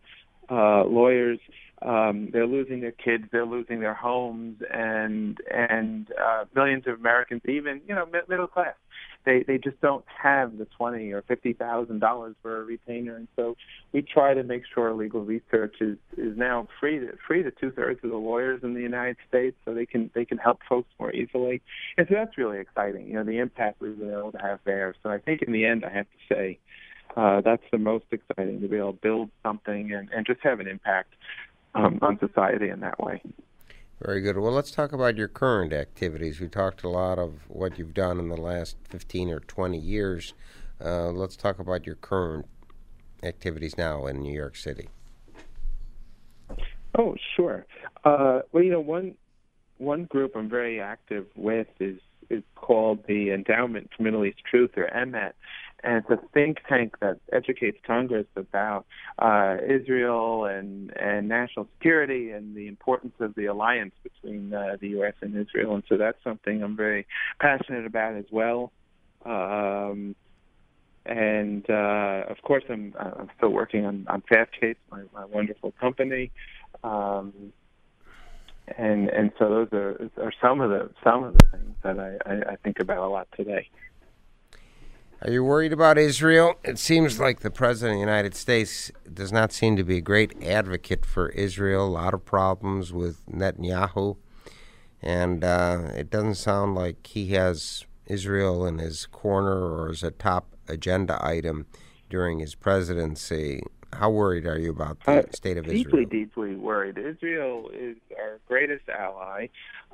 uh, 0.50 0.85
lawyers. 0.85 1.38
Um, 1.83 2.31
they're 2.33 2.47
losing 2.47 2.81
their 2.81 2.93
kids, 2.93 3.25
they're 3.31 3.45
losing 3.45 3.81
their 3.81 3.95
homes, 3.95 4.62
and 4.73 5.37
and 5.53 6.09
uh, 6.11 6.45
millions 6.55 6.85
of 6.87 6.99
Americans, 6.99 7.43
even 7.47 7.83
you 7.87 7.95
know 7.95 8.07
middle 8.29 8.47
class, 8.47 8.75
they 9.26 9.43
they 9.47 9.59
just 9.59 9.81
don't 9.81 10.05
have 10.07 10.57
the 10.57 10.67
twenty 10.76 11.12
or 11.12 11.21
fifty 11.23 11.53
thousand 11.53 11.99
dollars 11.99 12.37
for 12.41 12.62
a 12.62 12.65
retainer, 12.65 13.17
and 13.17 13.29
so 13.37 13.57
we 13.93 14.00
try 14.00 14.33
to 14.33 14.43
make 14.43 14.62
sure 14.73 14.95
legal 14.95 15.23
research 15.23 15.76
is 15.81 15.99
is 16.17 16.37
now 16.37 16.67
free 16.81 17.00
to 17.00 17.12
free 17.26 17.43
to 17.43 17.50
two 17.50 17.73
thirds 17.73 18.00
of 18.05 18.11
the 18.11 18.17
lawyers 18.17 18.61
in 18.62 18.73
the 18.73 18.81
United 18.81 19.17
States, 19.29 19.57
so 19.65 19.75
they 19.75 19.85
can 19.85 20.11
they 20.15 20.25
can 20.25 20.38
help 20.38 20.61
folks 20.69 20.88
more 20.99 21.12
easily, 21.12 21.61
and 21.99 22.07
so 22.09 22.15
that's 22.15 22.38
really 22.38 22.59
exciting. 22.59 23.07
You 23.09 23.15
know, 23.15 23.25
the 23.25 23.38
impact 23.38 23.81
we've 23.81 23.99
been 23.99 24.12
able 24.12 24.33
to 24.33 24.38
have 24.38 24.61
there. 24.65 24.95
So 25.03 25.11
I 25.11 25.19
think 25.19 25.43
in 25.43 25.53
the 25.53 25.67
end, 25.67 25.85
I 25.85 25.91
have 25.91 26.07
to 26.07 26.35
say. 26.35 26.59
Uh, 27.16 27.40
that's 27.40 27.62
the 27.73 27.78
most 27.78 28.04
exciting 28.11 28.61
to 28.61 28.68
be 28.68 28.76
able 28.76 28.92
to 28.92 28.99
build 29.00 29.30
something 29.42 29.92
and, 29.92 30.08
and 30.14 30.26
just 30.26 30.40
have 30.42 30.61
an 30.61 30.68
impact 30.68 31.14
um, 31.75 31.99
on 32.02 32.18
society 32.18 32.68
in 32.68 32.80
that 32.80 32.99
way. 32.99 33.23
Very 34.00 34.20
good. 34.20 34.37
Well, 34.37 34.52
let's 34.52 34.70
talk 34.70 34.92
about 34.92 35.16
your 35.16 35.28
current 35.28 35.73
activities. 35.73 36.38
We 36.38 36.49
talked 36.49 36.82
a 36.82 36.88
lot 36.88 37.18
of 37.18 37.49
what 37.49 37.78
you've 37.78 37.94
done 37.94 38.18
in 38.18 38.28
the 38.28 38.37
last 38.37 38.76
15 38.90 39.30
or 39.30 39.40
20 39.40 39.78
years. 39.78 40.35
Uh, 40.85 41.08
let's 41.08 41.37
talk 41.37 41.58
about 41.58 41.87
your 41.87 41.94
current 41.94 42.46
activities 43.23 43.78
now 43.78 44.06
in 44.06 44.20
New 44.20 44.35
York 44.35 44.56
City. 44.56 44.90
Oh, 46.99 47.16
sure. 47.35 47.66
Uh, 48.04 48.40
well, 48.52 48.62
you 48.62 48.70
know, 48.70 48.80
one 48.80 49.14
one 49.78 50.04
group 50.04 50.35
I'm 50.35 50.49
very 50.49 50.80
active 50.80 51.26
with 51.35 51.66
is 51.80 51.99
is 52.30 52.42
called 52.54 53.04
the 53.06 53.30
Endowment 53.30 53.90
for 53.96 54.02
Middle 54.02 54.25
East 54.25 54.40
Truth, 54.50 54.70
or 54.76 54.88
EMET, 54.88 55.32
and 55.85 55.99
it's 55.99 56.11
a 56.11 56.26
think 56.33 56.59
tank 56.68 56.97
that 57.00 57.18
educates 57.33 57.78
Congress 57.87 58.26
about 58.35 58.87
uh, 59.18 59.56
Israel 59.68 60.45
and 60.45 60.97
and 60.97 61.28
national 61.28 61.68
security 61.78 62.30
and 62.30 62.56
the 62.56 62.66
importance 62.66 63.14
of 63.21 63.35
the 63.35 63.47
alliance 63.47 63.95
between 64.02 64.52
uh, 64.52 64.76
the 64.80 64.88
U.S. 64.88 65.14
and 65.21 65.37
Israel. 65.37 65.75
And 65.75 65.85
so 65.88 65.97
that's 65.97 66.23
something 66.25 66.62
I'm 66.62 66.76
very 66.76 67.06
passionate 67.40 67.87
about 67.87 68.16
as 68.16 68.25
well. 68.30 68.73
Um, 69.25 70.14
and 71.04 71.68
uh, 71.68 72.25
of 72.28 72.40
course, 72.42 72.64
I'm 72.68 72.95
I'm 72.99 73.30
still 73.37 73.50
working 73.50 73.85
on 73.85 74.06
on 74.09 74.23
Fastcase, 74.23 74.76
my, 74.90 75.02
my 75.14 75.25
wonderful 75.25 75.73
company. 75.80 76.33
Um, 76.83 77.52
and 78.76 79.09
and 79.09 79.30
so 79.38 79.49
those 79.49 79.68
are 79.73 80.11
are 80.21 80.33
some 80.40 80.61
of 80.61 80.71
the 80.71 80.90
some 81.04 81.25
of 81.25 81.38
the 81.38 81.45
things 81.52 81.76
that 81.85 81.99
I, 82.00 82.16
I, 82.26 82.52
I 82.52 82.56
think 82.56 82.80
about 82.80 82.99
a 82.99 83.09
lot 83.09 83.28
today. 83.37 83.68
Are 85.23 85.30
you 85.30 85.42
worried 85.42 85.73
about 85.73 85.96
Israel? 85.96 86.56
It 86.62 86.78
seems 86.78 87.18
like 87.18 87.40
the 87.40 87.50
President 87.50 87.94
of 87.94 87.96
the 87.96 88.00
United 88.00 88.35
States 88.35 88.92
does 89.12 89.32
not 89.32 89.50
seem 89.50 89.75
to 89.76 89.85
be 89.85 89.96
a 89.96 90.02
great 90.02 90.42
advocate 90.42 91.06
for 91.06 91.30
Israel. 91.30 91.87
A 91.87 91.88
lot 91.88 92.12
of 92.12 92.26
problems 92.26 92.92
with 92.92 93.25
Netanyahu. 93.26 94.18
And 95.00 95.42
uh, 95.42 95.90
it 95.94 96.11
doesn't 96.11 96.35
sound 96.35 96.75
like 96.75 97.06
he 97.06 97.28
has 97.28 97.87
Israel 98.06 98.66
in 98.66 98.78
his 98.78 99.06
corner 99.06 99.56
or 99.56 99.90
as 99.90 100.02
a 100.02 100.11
top 100.11 100.54
agenda 100.68 101.18
item 101.25 101.66
during 102.11 102.40
his 102.40 102.54
presidency. 102.54 103.62
How 103.94 104.11
worried 104.11 104.46
are 104.46 104.58
you 104.58 104.70
about 104.70 105.00
the 105.04 105.20
uh, 105.20 105.23
state 105.32 105.56
of 105.56 105.64
deeply, 105.64 105.80
Israel? 105.80 106.04
Deeply, 106.04 106.25
deeply 106.25 106.54
worried. 106.56 106.99
Israel 106.99 107.70
is 107.73 107.96
our 108.18 108.38
greatest 108.46 108.88
ally, 108.88 109.46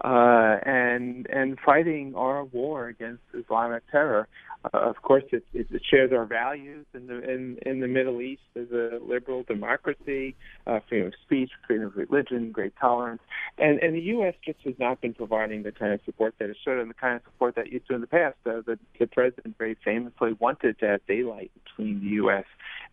uh, 0.03 0.59
and 0.65 1.27
and 1.31 1.59
fighting 1.61 2.15
our 2.17 2.45
war 2.45 2.89
against 2.89 3.23
Islamic 3.35 3.89
terror. 3.91 4.27
Uh, 4.65 4.79
of 4.79 5.03
course, 5.03 5.25
it, 5.33 5.45
it, 5.53 5.67
shares 5.91 6.13
our 6.13 6.25
values 6.25 6.87
in 6.95 7.07
the 7.07 7.19
in, 7.29 7.59
in 7.67 7.81
the 7.81 7.89
Middle 7.89 8.21
East 8.21 8.43
as 8.55 8.71
a 8.71 8.99
liberal 9.05 9.43
democracy, 9.43 10.37
uh, 10.67 10.79
freedom 10.89 11.09
of 11.09 11.15
speech, 11.25 11.51
freedom 11.67 11.87
of 11.87 11.97
religion, 11.97 12.53
great 12.53 12.73
tolerance, 12.81 13.23
and 13.59 13.81
and 13.81 13.95
the 13.95 14.01
U.S. 14.01 14.35
just 14.45 14.61
has 14.65 14.75
not 14.79 15.01
been 15.01 15.15
providing 15.15 15.65
the 15.65 15.73
kind 15.73 15.93
of 15.93 16.01
support 16.05 16.35
that 16.39 16.49
it 16.49 16.57
should, 16.63 16.79
and 16.79 16.89
the 16.89 16.95
kind 16.95 17.17
of 17.17 17.23
support 17.25 17.57
that 17.57 17.67
it 17.67 17.73
used 17.73 17.89
to 17.89 17.95
in 17.95 18.01
the 18.01 18.07
past. 18.07 18.37
Uh, 18.47 18.61
the 18.65 18.79
the 18.99 19.07
president 19.07 19.57
very 19.59 19.77
famously 19.85 20.35
wanted 20.39 20.79
to 20.79 20.87
have 20.87 21.01
daylight 21.07 21.51
between 21.65 22.01
the 22.01 22.11
U.S. 22.23 22.45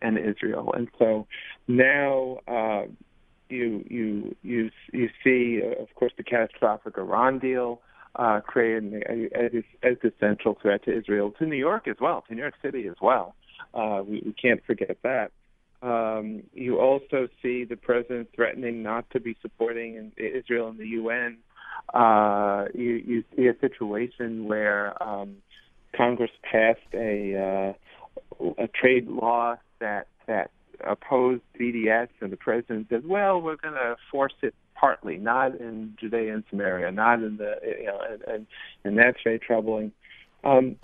and 0.02 0.18
Israel, 0.18 0.72
and 0.76 0.88
so 0.98 1.26
now. 1.68 2.38
Uh, 2.48 2.82
you 3.48 3.84
you 3.90 4.36
you 4.42 4.70
you 4.92 5.08
see, 5.24 5.60
uh, 5.60 5.82
of 5.82 5.92
course, 5.96 6.12
the 6.16 6.22
catastrophic 6.22 6.96
Iran 6.96 7.40
deal, 7.40 7.80
uh, 8.16 8.40
created 8.40 9.04
an 9.06 9.64
existential 9.82 10.58
threat 10.60 10.84
to 10.84 10.96
Israel, 10.96 11.32
to 11.38 11.46
New 11.46 11.56
York 11.56 11.88
as 11.88 11.96
well, 12.00 12.24
to 12.28 12.34
New 12.34 12.42
York 12.42 12.54
City 12.62 12.86
as 12.88 12.96
well. 13.00 13.34
Uh, 13.74 14.02
we, 14.06 14.22
we 14.24 14.32
can't 14.32 14.64
forget 14.66 14.96
that. 15.02 15.32
Um, 15.82 16.42
you 16.52 16.78
also 16.78 17.28
see 17.42 17.64
the 17.64 17.76
president 17.76 18.28
threatening 18.34 18.82
not 18.82 19.08
to 19.10 19.20
be 19.20 19.36
supporting 19.40 20.12
Israel 20.16 20.68
in 20.68 20.76
the 20.76 20.88
UN. 20.88 21.38
Uh, 21.94 22.66
you, 22.74 23.02
you 23.06 23.24
see 23.34 23.46
a 23.46 23.58
situation 23.60 24.44
where 24.44 25.00
um, 25.02 25.36
Congress 25.96 26.30
passed 26.42 26.80
a 26.92 27.74
uh, 28.40 28.52
a 28.58 28.68
trade 28.68 29.08
law 29.08 29.56
that 29.80 30.06
that 30.26 30.50
opposed 30.86 31.42
BDS, 31.58 32.08
and 32.20 32.32
the 32.32 32.36
president 32.36 32.88
said, 32.90 33.06
"Well, 33.06 33.40
we're 33.40 33.56
going 33.56 33.74
to 33.74 33.96
force 34.10 34.34
it 34.42 34.54
partly, 34.74 35.16
not 35.16 35.54
in 35.60 35.94
Judea 36.00 36.34
and 36.34 36.44
Samaria, 36.50 36.90
not 36.92 37.22
in 37.22 37.36
the 37.36 37.54
you 37.62 37.86
know, 37.86 38.00
and 38.08 38.22
and, 38.22 38.46
and 38.84 38.98
that's 38.98 39.18
very 39.22 39.38
troubling." 39.38 39.92
Um, 40.44 40.76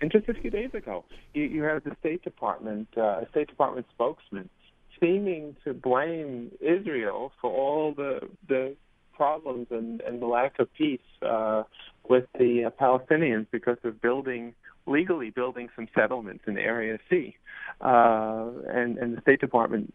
and 0.00 0.10
just 0.10 0.28
a 0.28 0.34
few 0.34 0.50
days 0.50 0.70
ago, 0.74 1.04
you, 1.32 1.44
you 1.44 1.62
had 1.62 1.84
the 1.84 1.96
State 2.00 2.22
Department, 2.22 2.88
uh, 2.96 3.20
a 3.20 3.26
State 3.30 3.46
Department 3.48 3.86
spokesman, 3.94 4.50
seeming 4.98 5.56
to 5.64 5.72
blame 5.72 6.50
Israel 6.60 7.32
for 7.40 7.50
all 7.50 7.94
the 7.94 8.28
the 8.48 8.76
problems 9.12 9.68
and, 9.70 10.00
and 10.00 10.20
the 10.20 10.26
lack 10.26 10.58
of 10.58 10.72
peace 10.74 11.00
uh, 11.22 11.62
with 12.08 12.24
the 12.38 12.64
uh, 12.64 12.70
Palestinians 12.70 13.46
because 13.50 13.76
of 13.84 14.00
building 14.00 14.54
legally 14.86 15.30
building 15.30 15.68
some 15.76 15.88
settlements 15.94 16.44
in 16.46 16.58
Area 16.58 16.98
C, 17.08 17.36
uh, 17.80 18.48
and 18.68 18.98
and 18.98 19.16
the 19.16 19.20
State 19.22 19.40
Department 19.40 19.92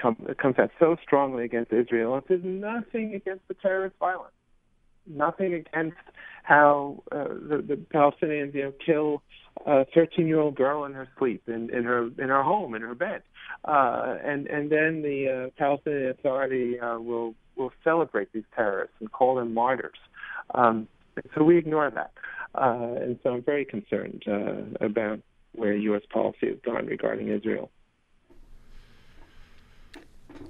come, 0.00 0.16
comes 0.40 0.58
out 0.58 0.70
so 0.78 0.96
strongly 1.02 1.44
against 1.44 1.72
Israel. 1.72 2.14
And 2.14 2.24
there's 2.28 2.44
nothing 2.44 3.14
against 3.14 3.46
the 3.48 3.54
terrorist 3.54 3.96
violence, 3.98 4.34
nothing 5.06 5.54
against 5.54 5.96
how 6.42 7.02
uh, 7.12 7.24
the, 7.24 7.64
the 7.66 7.76
Palestinians 7.92 8.54
you 8.54 8.62
know 8.64 8.72
kill 8.84 9.22
a 9.66 9.84
13 9.94 10.26
year 10.26 10.40
old 10.40 10.54
girl 10.54 10.84
in 10.84 10.92
her 10.92 11.08
sleep 11.18 11.42
in, 11.46 11.70
in 11.74 11.84
her 11.84 12.06
in 12.18 12.28
her 12.28 12.42
home 12.42 12.74
in 12.74 12.82
her 12.82 12.94
bed, 12.94 13.22
uh, 13.64 14.16
and 14.24 14.46
and 14.46 14.70
then 14.70 15.02
the 15.02 15.46
uh, 15.46 15.50
Palestinian 15.58 16.10
Authority 16.10 16.78
uh, 16.80 16.98
will 16.98 17.34
will 17.56 17.72
celebrate 17.84 18.32
these 18.32 18.44
terrorists 18.54 18.96
and 19.00 19.12
call 19.12 19.36
them 19.36 19.52
martyrs. 19.52 19.98
Um, 20.54 20.88
so 21.34 21.42
we 21.42 21.58
ignore 21.58 21.90
that, 21.90 22.12
uh, 22.38 22.39
and 22.54 23.18
so 23.22 23.34
I'm 23.34 23.42
very 23.42 23.64
concerned 23.64 24.24
uh, 24.26 24.84
about 24.84 25.20
where 25.52 25.74
U.S. 25.74 26.02
policy 26.10 26.48
has 26.48 26.58
gone 26.64 26.86
regarding 26.86 27.28
Israel. 27.28 27.70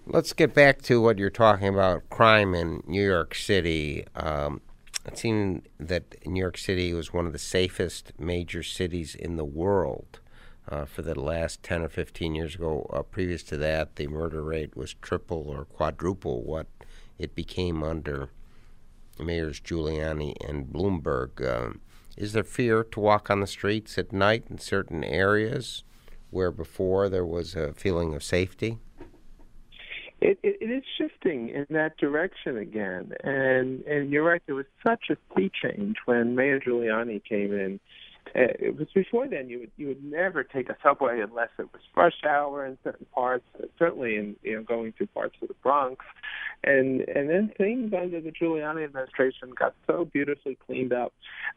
Let's 0.07 0.33
get 0.33 0.55
back 0.55 0.83
to 0.83 1.01
what 1.01 1.19
you're 1.19 1.31
talking 1.31 1.69
about 1.69 2.09
crime 2.11 2.55
in 2.55 2.83
New 2.87 3.05
York 3.05 3.35
City. 3.35 4.07
Um, 4.15 4.61
it 5.07 5.19
seemed 5.19 5.69
that 5.79 6.27
New 6.27 6.41
York 6.41 6.59
City 6.59 6.93
was 6.93 7.13
one 7.13 7.27
of 7.27 7.33
the 7.33 7.39
safest 7.39 8.13
major 8.19 8.63
cities 8.63 9.15
in 9.15 9.37
the 9.37 9.45
world 9.45 10.21
uh, 10.69 10.85
for 10.85 11.03
the 11.03 11.19
last 11.19 11.63
10 11.63 11.83
or 11.83 11.89
15 11.89 12.35
years 12.35 12.55
ago. 12.55 12.89
Uh, 12.93 13.03
previous 13.03 13.43
to 13.45 13.57
that, 13.57 13.97
the 13.97 14.07
murder 14.07 14.43
rate 14.43 14.77
was 14.77 14.95
triple 14.95 15.49
or 15.49 15.65
quadruple 15.65 16.43
what 16.43 16.67
it 17.19 17.35
became 17.35 17.83
under 17.83 18.31
Mayors 19.19 19.61
Giuliani 19.61 20.35
and 20.47 20.67
Bloomberg. 20.67 21.45
Uh, 21.45 21.79
is 22.17 22.33
there 22.33 22.45
fear 22.45 22.85
to 22.85 23.01
walk 23.01 23.31
on 23.31 23.41
the 23.41 23.47
streets 23.47 23.99
at 23.99 24.13
night 24.13 24.45
in 24.51 24.59
certain 24.59 25.05
areas 25.05 25.85
where 26.31 26.51
before 26.51 27.09
there 27.09 27.25
was 27.25 27.55
a 27.55 27.73
feeling 27.73 28.15
of 28.15 28.23
safety? 28.23 28.79
It, 30.21 30.39
it, 30.43 30.59
it 30.61 30.71
is 30.71 30.85
shifting 30.99 31.49
in 31.49 31.67
that 31.71 31.97
direction 31.97 32.59
again, 32.59 33.13
and 33.25 33.81
and 33.85 34.11
you're 34.11 34.23
right. 34.23 34.43
There 34.45 34.55
was 34.55 34.67
such 34.87 35.05
a 35.09 35.17
sea 35.35 35.51
change 35.63 35.97
when 36.05 36.35
Mayor 36.35 36.61
Giuliani 36.61 37.25
came 37.25 37.55
in. 37.55 37.81
Uh, 38.29 38.55
it 38.61 38.79
was 38.79 38.87
before 38.95 39.27
then 39.27 39.49
you 39.49 39.59
would 39.61 39.71
you 39.77 39.89
would 39.89 40.05
never 40.05 40.45
take 40.45 40.69
a 40.69 40.77
subway 40.83 41.21
unless 41.21 41.49
it 41.59 41.69
was 41.73 41.83
rush 41.97 42.23
hour 42.29 42.65
in 42.65 42.79
certain 42.85 43.07
parts, 43.13 43.45
uh, 43.59 43.67
certainly 43.79 44.17
in 44.17 44.37
you 44.43 44.57
know 44.57 44.63
going 44.63 44.93
through 44.93 45.09
parts 45.09 45.35
of 45.43 45.49
the 45.49 45.55
Bronx, 45.63 46.05
and 46.63 47.01
and 47.01 47.29
then 47.29 47.51
things 47.59 47.93
under 47.93 48.21
the 48.21 48.31
Giuliani 48.31 48.85
administration 48.85 49.51
got 49.59 49.75
so 49.87 50.05
beautifully 50.05 50.57
cleaned 50.67 50.93
up 50.93 51.13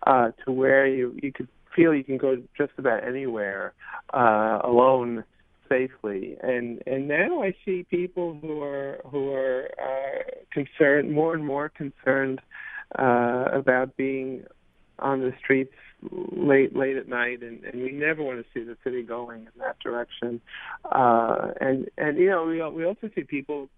uh, 0.08 0.32
to 0.46 0.52
where 0.52 0.88
you 0.88 1.18
you 1.22 1.32
could 1.32 1.48
feel 1.76 1.94
you 1.94 2.04
can 2.04 2.18
go 2.18 2.42
just 2.58 2.74
about 2.78 3.04
anywhere 3.04 3.74
uh, 4.14 4.60
alone 4.64 5.24
safely. 5.70 6.38
And 6.42 6.82
and 6.88 7.08
now 7.08 7.44
I 7.44 7.56
see 7.66 7.86
people 7.90 8.38
who 8.42 8.62
are 8.62 9.00
who 9.10 9.32
are 9.34 9.70
uh, 9.80 10.24
concerned, 10.52 11.12
more 11.12 11.34
and 11.34 11.46
more 11.46 11.70
concerned 11.70 12.42
uh, 12.98 13.46
about 13.52 13.96
being 13.98 14.44
on 15.00 15.22
the 15.22 15.34
streets 15.44 15.74
late 16.12 16.76
late 16.76 16.98
at 16.98 17.08
night, 17.08 17.42
and, 17.42 17.64
and 17.64 17.82
we 17.82 17.92
never 17.92 18.24
want 18.24 18.40
to 18.40 18.46
see 18.54 18.66
the 18.66 18.78
city 18.84 19.04
going 19.04 19.42
in 19.42 19.52
that 19.60 19.80
direction. 19.80 20.42
Uh, 20.86 21.52
and 21.60 21.90
and 21.98 22.18
you 22.18 22.30
know 22.30 22.46
we 22.46 22.62
we 22.72 22.86
also 22.86 23.10
see 23.16 23.24
people 23.24 23.70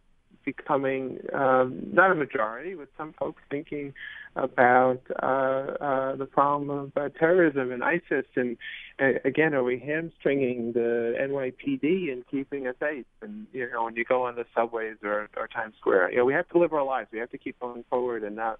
becoming 0.45 1.17
um, 1.33 1.81
not 1.91 2.11
a 2.11 2.15
majority, 2.15 2.75
but 2.75 2.87
some 2.97 3.13
folks 3.19 3.41
thinking 3.49 3.93
about 4.35 5.01
uh, 5.21 5.25
uh, 5.25 6.15
the 6.15 6.25
problem 6.25 6.69
of 6.69 6.91
uh, 6.95 7.09
terrorism 7.17 7.71
and 7.71 7.83
ISIS. 7.83 8.25
And 8.35 8.57
uh, 8.99 9.19
again, 9.25 9.53
are 9.53 9.63
we 9.63 9.79
hamstringing 9.79 10.73
the 10.73 11.15
NYPD 11.19 12.11
and 12.11 12.23
keeping 12.27 12.67
us 12.67 12.75
safe? 12.79 13.05
And 13.21 13.47
you 13.51 13.69
know, 13.71 13.85
when 13.85 13.95
you 13.95 14.05
go 14.05 14.25
on 14.25 14.35
the 14.35 14.45
subways 14.55 14.97
or, 15.03 15.29
or 15.35 15.47
Times 15.47 15.73
Square, 15.79 16.11
you 16.11 16.17
know, 16.17 16.25
we 16.25 16.33
have 16.33 16.47
to 16.49 16.59
live 16.59 16.73
our 16.73 16.85
lives. 16.85 17.09
We 17.11 17.19
have 17.19 17.31
to 17.31 17.37
keep 17.37 17.59
going 17.59 17.83
forward 17.89 18.23
and 18.23 18.35
not 18.35 18.59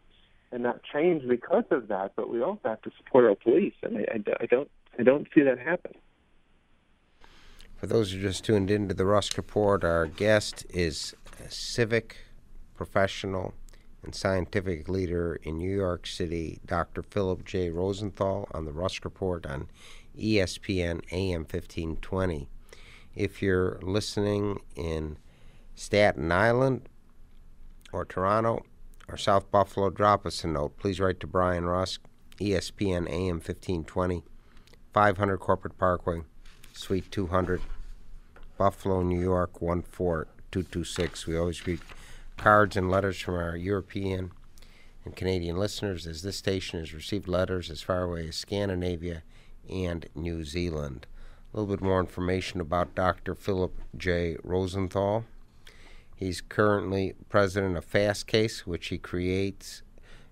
and 0.56 0.64
not 0.64 0.80
change 0.84 1.28
because 1.28 1.66
of 1.70 1.90
that. 1.90 2.14
But 2.16 2.30
we 2.30 2.42
also 2.42 2.62
have 2.64 2.82
to 2.84 2.92
support 2.98 3.26
our 3.26 3.36
police, 3.36 3.74
and 3.84 3.98
I, 3.98 4.06
I, 4.14 4.44
I 4.44 4.46
don't 4.48 4.72
I 4.98 5.04
don't 5.04 5.28
see 5.36 5.42
that 5.42 5.60
happen. 5.60 5.92
For 7.76 7.88
those 7.88 8.14
who 8.14 8.22
just 8.22 8.46
tuned 8.46 8.72
into 8.72 8.96
the 8.96 9.06
Rusk 9.06 9.36
Report, 9.36 9.84
our 9.84 10.08
guest 10.08 10.66
is 10.70 11.14
a 11.46 11.52
civic 11.52 12.18
professional 12.74 13.54
and 14.02 14.16
scientific 14.16 14.88
leader 14.88 15.38
in 15.44 15.58
New 15.58 15.76
York 15.76 16.08
City, 16.08 16.62
Dr. 16.66 17.04
Philip 17.04 17.44
J. 17.44 17.70
Rosenthal, 17.70 18.48
on 18.54 18.64
the 18.64 18.72
Rusk 18.72 19.04
Report 19.04 19.46
on 19.46 19.68
ESPN 20.18 21.02
AM 21.12 21.42
1520. 21.42 22.48
If 23.14 23.42
you're 23.42 23.78
listening 23.82 24.62
in 24.78 25.18
Staten 25.76 26.32
Island 26.32 26.88
or 27.92 28.06
Toronto 28.06 28.64
or 29.08 29.18
South 29.18 29.50
Buffalo, 29.52 29.90
drop 29.90 30.26
us 30.26 30.44
a 30.44 30.48
note. 30.48 30.78
Please 30.78 31.00
write 31.00 31.20
to 31.20 31.28
Brian 31.28 31.66
Rusk, 31.66 32.02
ESPN 32.40 33.10
AM 33.10 33.36
1520, 33.36 34.24
500 34.94 35.38
Corporate 35.38 35.78
Parkway, 35.78 36.22
Suite 36.74 37.12
200, 37.12 37.62
Buffalo, 38.58 39.02
New 39.04 39.20
York 39.20 39.60
14226. 39.60 41.28
We 41.28 41.38
always 41.38 41.66
read 41.68 41.80
cards 42.38 42.76
and 42.76 42.90
letters 42.90 43.20
from 43.20 43.36
our 43.36 43.56
European 43.56 44.32
and 45.04 45.16
Canadian 45.16 45.58
listeners, 45.58 46.08
as 46.08 46.24
this 46.24 46.38
station 46.38 46.80
has 46.80 46.94
received 46.94 47.28
letters 47.28 47.70
as 47.70 47.82
far 47.82 48.04
away 48.04 48.28
as 48.28 48.36
Scandinavia 48.36 49.24
and 49.70 50.08
New 50.16 50.44
Zealand. 50.44 51.06
A 51.54 51.60
little 51.60 51.76
bit 51.76 51.84
more 51.84 52.00
information 52.00 52.60
about 52.60 52.96
Dr. 52.96 53.36
Philip 53.36 53.80
J. 53.96 54.36
Rosenthal. 54.44 55.26
He's 56.16 56.40
currently 56.40 57.14
president 57.28 57.76
of 57.76 57.86
Fastcase, 57.90 58.60
which 58.60 58.88
he 58.88 58.98
creates 58.98 59.84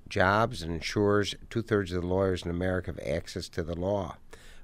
jobs 0.08 0.62
and 0.62 0.72
ensures 0.72 1.36
two 1.50 1.62
thirds 1.62 1.91
of 1.91 2.02
the 2.02 2.08
lawyers 2.08 2.43
in 2.43 2.52
America 2.52 2.91
have 2.91 3.00
access 3.06 3.50
to 3.50 3.63
the 3.63 3.76
law. 3.76 4.15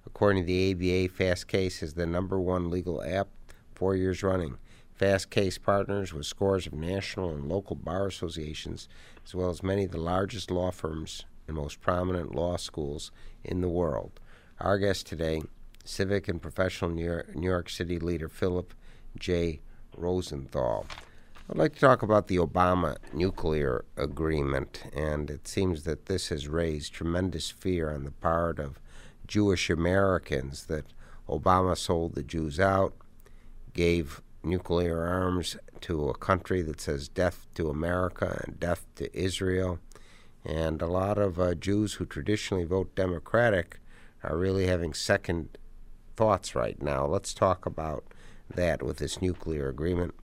According 0.05 0.43
to 0.43 0.47
the 0.47 0.71
ABA, 0.71 1.13
Fastcase 1.13 1.83
is 1.83 1.95
the 1.95 2.05
number 2.05 2.39
one 2.39 2.69
legal 2.69 3.03
app 3.03 3.27
four 3.75 3.95
years 3.95 4.23
running. 4.23 4.57
Fastcase 4.97 5.61
partners 5.61 6.13
with 6.13 6.25
scores 6.25 6.67
of 6.67 6.73
national 6.73 7.31
and 7.31 7.49
local 7.49 7.75
bar 7.75 8.07
associations, 8.07 8.87
as 9.25 9.35
well 9.35 9.49
as 9.49 9.63
many 9.63 9.85
of 9.85 9.91
the 9.91 9.97
largest 9.97 10.49
law 10.49 10.71
firms 10.71 11.25
and 11.47 11.57
most 11.57 11.81
prominent 11.81 12.33
law 12.33 12.55
schools 12.57 13.11
in 13.43 13.61
the 13.61 13.69
world. 13.69 14.19
Our 14.59 14.77
guest 14.77 15.07
today, 15.07 15.41
civic 15.83 16.27
and 16.27 16.41
professional 16.41 16.91
New 16.91 17.05
York, 17.05 17.35
New 17.35 17.47
York 17.47 17.69
City 17.69 17.99
leader 17.99 18.29
Philip 18.29 18.73
J. 19.17 19.61
Rosenthal. 19.97 20.85
I'd 21.51 21.57
like 21.57 21.73
to 21.73 21.79
talk 21.79 22.03
about 22.03 22.27
the 22.27 22.37
Obama 22.37 22.97
nuclear 23.11 23.83
agreement, 23.97 24.83
and 24.93 25.31
it 25.31 25.47
seems 25.47 25.81
that 25.83 26.05
this 26.05 26.29
has 26.29 26.47
raised 26.47 26.93
tremendous 26.93 27.49
fear 27.49 27.89
on 27.91 28.03
the 28.03 28.11
part 28.11 28.59
of 28.59 28.79
Jewish 29.25 29.71
Americans 29.71 30.67
that 30.67 30.85
Obama 31.27 31.75
sold 31.75 32.13
the 32.13 32.21
Jews 32.21 32.59
out, 32.59 32.93
gave 33.73 34.21
nuclear 34.43 35.01
arms 35.01 35.57
to 35.81 36.09
a 36.09 36.13
country 36.13 36.61
that 36.61 36.79
says 36.79 37.07
death 37.07 37.47
to 37.55 37.71
America 37.71 38.43
and 38.45 38.59
death 38.59 38.85
to 38.97 39.09
Israel. 39.19 39.79
And 40.45 40.83
a 40.83 40.87
lot 40.87 41.17
of 41.17 41.39
uh, 41.39 41.55
Jews 41.55 41.93
who 41.93 42.05
traditionally 42.05 42.63
vote 42.63 42.93
Democratic 42.93 43.79
are 44.23 44.37
really 44.37 44.67
having 44.67 44.93
second 44.93 45.57
thoughts 46.15 46.53
right 46.53 46.79
now. 46.79 47.07
Let's 47.07 47.33
talk 47.33 47.65
about 47.65 48.03
that 48.53 48.83
with 48.83 48.97
this 48.97 49.19
nuclear 49.19 49.67
agreement. 49.67 50.13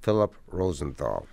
Philip 0.00 0.34
Rosenthal. 0.48 1.26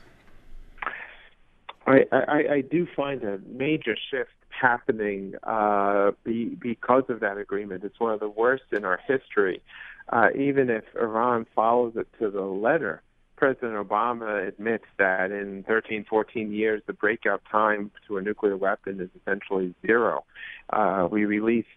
I, 1.86 2.06
I, 2.12 2.54
I 2.56 2.62
do 2.62 2.86
find 2.96 3.24
a 3.24 3.40
major 3.48 3.96
shift 4.12 4.32
happening 4.50 5.36
uh, 5.44 6.12
be, 6.24 6.46
because 6.46 7.04
of 7.10 7.22
that 7.22 7.38
agreement. 7.38 7.84
It's 7.84 8.00
one 8.00 8.14
of 8.14 8.20
the 8.20 8.30
worst 8.30 8.64
in 8.72 8.84
our 8.84 9.00
history. 9.08 9.62
uh, 10.10 10.28
even 10.36 10.70
if 10.70 10.84
Iran 10.96 11.46
follows 11.56 11.94
it 11.96 12.08
to 12.20 12.30
the 12.30 12.42
letter, 12.42 13.02
President 13.36 13.74
Obama 13.76 14.48
admits 14.48 14.86
that 14.98 15.32
in 15.32 15.64
13, 15.68 16.06
14 16.10 16.52
years, 16.52 16.82
the 16.88 16.94
breakout 16.94 17.42
time 17.52 17.92
to 18.08 18.18
a 18.18 18.22
nuclear 18.22 18.58
weapon 18.58 19.00
is 19.00 19.10
essentially 19.22 19.76
zero. 19.86 20.26
Uh, 20.72 21.08
we 21.10 21.26
released 21.26 21.68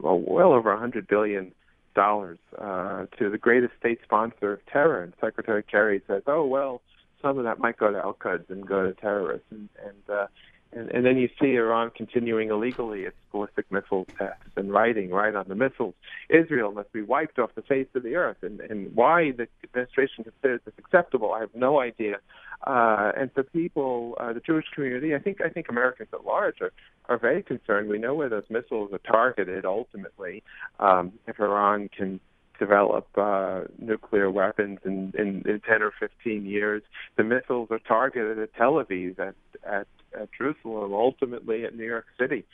well, 0.00 0.18
well 0.18 0.52
over 0.52 0.70
100 0.70 1.06
billion 1.06 1.52
dollars 1.94 2.38
uh, 2.58 3.06
to 3.18 3.30
the 3.30 3.38
greatest 3.38 3.72
state 3.78 4.00
sponsor 4.02 4.52
of 4.54 4.66
terror, 4.66 5.02
and 5.02 5.12
Secretary 5.20 5.62
Kerry 5.62 6.02
says, 6.06 6.22
"Oh 6.26 6.44
well, 6.46 6.82
some 7.22 7.38
of 7.38 7.44
that 7.44 7.58
might 7.58 7.76
go 7.76 7.90
to 7.90 7.98
Al 7.98 8.14
Quds 8.14 8.48
and 8.48 8.66
go 8.66 8.86
to 8.86 8.94
terrorists," 8.94 9.46
and, 9.50 9.68
and 9.84 10.16
uh, 10.16 10.26
and, 10.72 10.88
and 10.90 11.04
then 11.04 11.16
you 11.16 11.28
see 11.40 11.54
Iran 11.56 11.90
continuing 11.90 12.50
illegally 12.50 13.02
its 13.02 13.16
ballistic 13.32 13.70
missile 13.72 14.06
tests 14.16 14.42
and 14.56 14.72
writing 14.72 15.10
right 15.10 15.34
on 15.34 15.46
the 15.48 15.54
missiles. 15.54 15.94
Israel 16.28 16.72
must 16.72 16.92
be 16.92 17.02
wiped 17.02 17.38
off 17.38 17.50
the 17.54 17.62
face 17.62 17.88
of 17.94 18.02
the 18.02 18.14
earth. 18.14 18.36
And, 18.42 18.60
and 18.60 18.94
why 18.94 19.32
the 19.32 19.48
administration 19.64 20.24
considers 20.24 20.60
this 20.64 20.74
acceptable, 20.78 21.32
I 21.32 21.40
have 21.40 21.54
no 21.54 21.80
idea. 21.80 22.18
Uh, 22.66 23.10
and 23.16 23.30
so 23.34 23.42
people, 23.42 24.16
uh, 24.20 24.32
the 24.32 24.40
Jewish 24.40 24.66
community, 24.74 25.14
I 25.14 25.18
think, 25.18 25.40
I 25.40 25.48
think 25.48 25.68
Americans 25.68 26.10
at 26.12 26.24
large 26.24 26.60
are, 26.60 26.72
are 27.08 27.18
very 27.18 27.42
concerned. 27.42 27.88
We 27.88 27.98
know 27.98 28.14
where 28.14 28.28
those 28.28 28.44
missiles 28.48 28.92
are 28.92 28.98
targeted 28.98 29.64
ultimately. 29.64 30.44
Um, 30.78 31.12
if 31.26 31.40
Iran 31.40 31.88
can 31.88 32.20
develop 32.60 33.08
uh, 33.16 33.62
nuclear 33.78 34.30
weapons 34.30 34.78
in, 34.84 35.12
in, 35.18 35.42
in 35.48 35.60
10 35.66 35.82
or 35.82 35.92
15 35.98 36.44
years. 36.44 36.82
The 37.16 37.24
missiles 37.24 37.68
are 37.70 37.78
targeted 37.80 38.38
at 38.38 38.54
Tel 38.54 38.74
Aviv, 38.74 39.18
at, 39.18 39.34
at, 39.64 39.86
at 40.18 40.28
Jerusalem, 40.36 40.92
ultimately 40.92 41.64
at 41.64 41.76
New 41.76 41.84
York 41.84 42.06
City. 42.18 42.44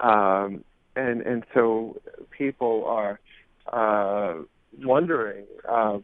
Um, 0.00 0.64
and, 0.94 1.20
and 1.22 1.44
so 1.54 2.00
people 2.30 2.84
are 2.86 3.20
uh, 3.72 4.42
wondering 4.82 5.44
uh, 5.68 5.98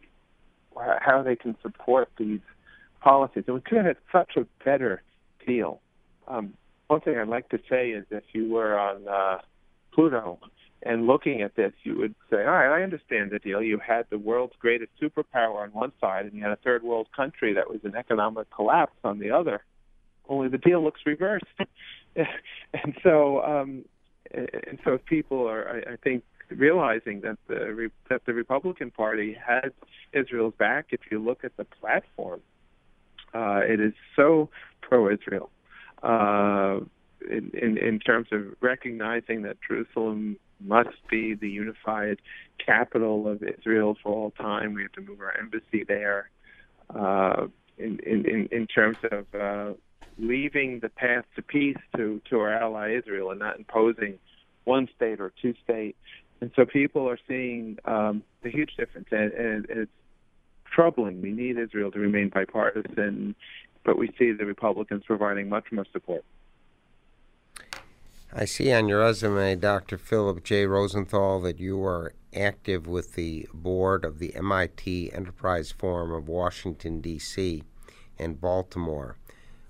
how 0.76 1.22
they 1.22 1.36
can 1.36 1.56
support 1.62 2.08
these 2.18 2.40
policies. 3.00 3.44
And 3.46 3.54
we 3.54 3.60
could 3.60 3.78
have 3.78 3.86
had 3.86 3.96
such 4.10 4.36
a 4.36 4.46
better 4.64 5.02
deal. 5.46 5.80
Um, 6.28 6.54
one 6.88 7.00
thing 7.00 7.16
I'd 7.18 7.28
like 7.28 7.48
to 7.50 7.58
say 7.70 7.90
is 7.90 8.04
if 8.10 8.24
you 8.32 8.52
were 8.52 8.78
on 8.78 9.08
uh, 9.08 9.38
Pluto, 9.94 10.38
and 10.84 11.06
looking 11.06 11.42
at 11.42 11.54
this, 11.54 11.72
you 11.84 11.96
would 11.98 12.14
say, 12.28 12.38
all 12.38 12.50
right, 12.50 12.80
I 12.80 12.82
understand 12.82 13.30
the 13.30 13.38
deal. 13.38 13.62
You 13.62 13.78
had 13.78 14.06
the 14.10 14.18
world's 14.18 14.54
greatest 14.58 14.90
superpower 15.00 15.62
on 15.62 15.70
one 15.70 15.92
side, 16.00 16.26
and 16.26 16.34
you 16.34 16.42
had 16.42 16.52
a 16.52 16.56
third 16.56 16.82
world 16.82 17.06
country 17.14 17.54
that 17.54 17.70
was 17.70 17.80
in 17.84 17.94
economic 17.94 18.50
collapse 18.50 18.96
on 19.04 19.18
the 19.18 19.30
other. 19.30 19.62
Only 20.28 20.48
the 20.48 20.58
deal 20.58 20.82
looks 20.82 21.00
reversed. 21.04 21.44
and 22.16 22.94
so, 23.02 23.42
um, 23.42 23.84
and 24.32 24.78
so 24.84 24.98
people 24.98 25.48
are, 25.48 25.82
I, 25.88 25.92
I 25.92 25.96
think, 25.96 26.24
realizing 26.50 27.22
that 27.22 27.38
the 27.48 27.90
that 28.08 28.24
the 28.26 28.34
Republican 28.34 28.90
Party 28.90 29.36
has 29.46 29.72
Israel's 30.12 30.54
back. 30.58 30.86
If 30.90 31.00
you 31.10 31.18
look 31.18 31.44
at 31.44 31.56
the 31.56 31.64
platform, 31.64 32.40
uh, 33.34 33.60
it 33.64 33.80
is 33.80 33.94
so 34.16 34.50
pro-Israel. 34.80 35.50
Uh, 36.02 36.80
in, 37.30 37.50
in, 37.54 37.78
in 37.78 38.00
terms 38.00 38.28
of 38.32 38.42
recognizing 38.60 39.42
that 39.42 39.56
Jerusalem 39.66 40.36
must 40.60 40.96
be 41.10 41.34
the 41.34 41.48
unified 41.48 42.20
capital 42.64 43.28
of 43.28 43.42
Israel 43.42 43.96
for 44.02 44.12
all 44.12 44.30
time. 44.32 44.74
We 44.74 44.82
have 44.82 44.92
to 44.92 45.00
move 45.00 45.20
our 45.20 45.36
embassy 45.38 45.84
there. 45.86 46.30
Uh, 46.94 47.46
in, 47.78 47.98
in, 48.00 48.48
in 48.50 48.66
terms 48.66 48.98
of 49.10 49.26
uh, 49.34 49.72
leaving 50.18 50.80
the 50.80 50.88
path 50.88 51.24
to 51.36 51.42
peace 51.42 51.76
to, 51.96 52.20
to 52.30 52.40
our 52.40 52.52
ally 52.52 52.94
Israel 52.96 53.30
and 53.30 53.40
not 53.40 53.58
imposing 53.58 54.18
one 54.64 54.88
state 54.94 55.20
or 55.20 55.32
two 55.40 55.54
state. 55.64 55.96
And 56.40 56.50
so 56.56 56.64
people 56.64 57.08
are 57.08 57.18
seeing 57.28 57.78
um, 57.84 58.22
the 58.42 58.50
huge 58.50 58.74
difference, 58.76 59.08
and, 59.10 59.32
and 59.32 59.66
it's 59.68 59.90
troubling. 60.64 61.22
We 61.22 61.32
need 61.32 61.58
Israel 61.58 61.90
to 61.92 61.98
remain 61.98 62.30
bipartisan, 62.30 63.34
but 63.84 63.96
we 63.96 64.08
see 64.18 64.32
the 64.32 64.44
Republicans 64.44 65.04
providing 65.06 65.48
much 65.48 65.66
more 65.70 65.86
support. 65.92 66.24
I 68.34 68.46
see 68.46 68.72
on 68.72 68.88
your 68.88 69.00
resume, 69.00 69.56
Dr. 69.56 69.98
Philip 69.98 70.42
J. 70.42 70.64
Rosenthal, 70.64 71.40
that 71.42 71.60
you 71.60 71.84
are 71.84 72.14
active 72.34 72.86
with 72.86 73.14
the 73.14 73.46
board 73.52 74.06
of 74.06 74.18
the 74.18 74.34
MIT 74.34 75.12
Enterprise 75.12 75.70
Forum 75.70 76.12
of 76.12 76.28
Washington, 76.28 77.02
D.C. 77.02 77.62
and 78.18 78.40
Baltimore, 78.40 79.18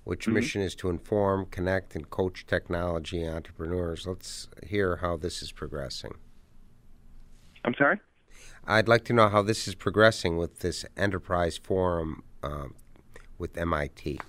which 0.05 0.25
mm-hmm. 0.25 0.35
mission 0.35 0.63
is 0.63 0.75
to 0.77 0.89
inform, 0.89 1.47
connect, 1.47 1.95
and 1.95 2.11
coach 2.11 2.47
technology 2.47 3.27
entrepreneurs. 3.27 4.07
Let's 4.07 4.49
hear 4.67 4.97
how 4.97 5.17
this 5.17 5.43
is 5.43 5.53
progressing. 5.53 6.15
I'm 7.65 7.75
sorry? 7.75 8.01
I'd 8.67 8.89
like 8.89 9.05
to 9.05 9.13
know 9.13 9.29
how 9.29 9.43
this 9.43 9.67
is 9.67 9.75
progressing 9.75 10.37
with 10.37 10.61
this 10.61 10.85
Enterprise 10.97 11.59
Forum 11.59 12.23
uh, 12.43 12.67
with 13.39 13.57
MIT. 13.57 14.21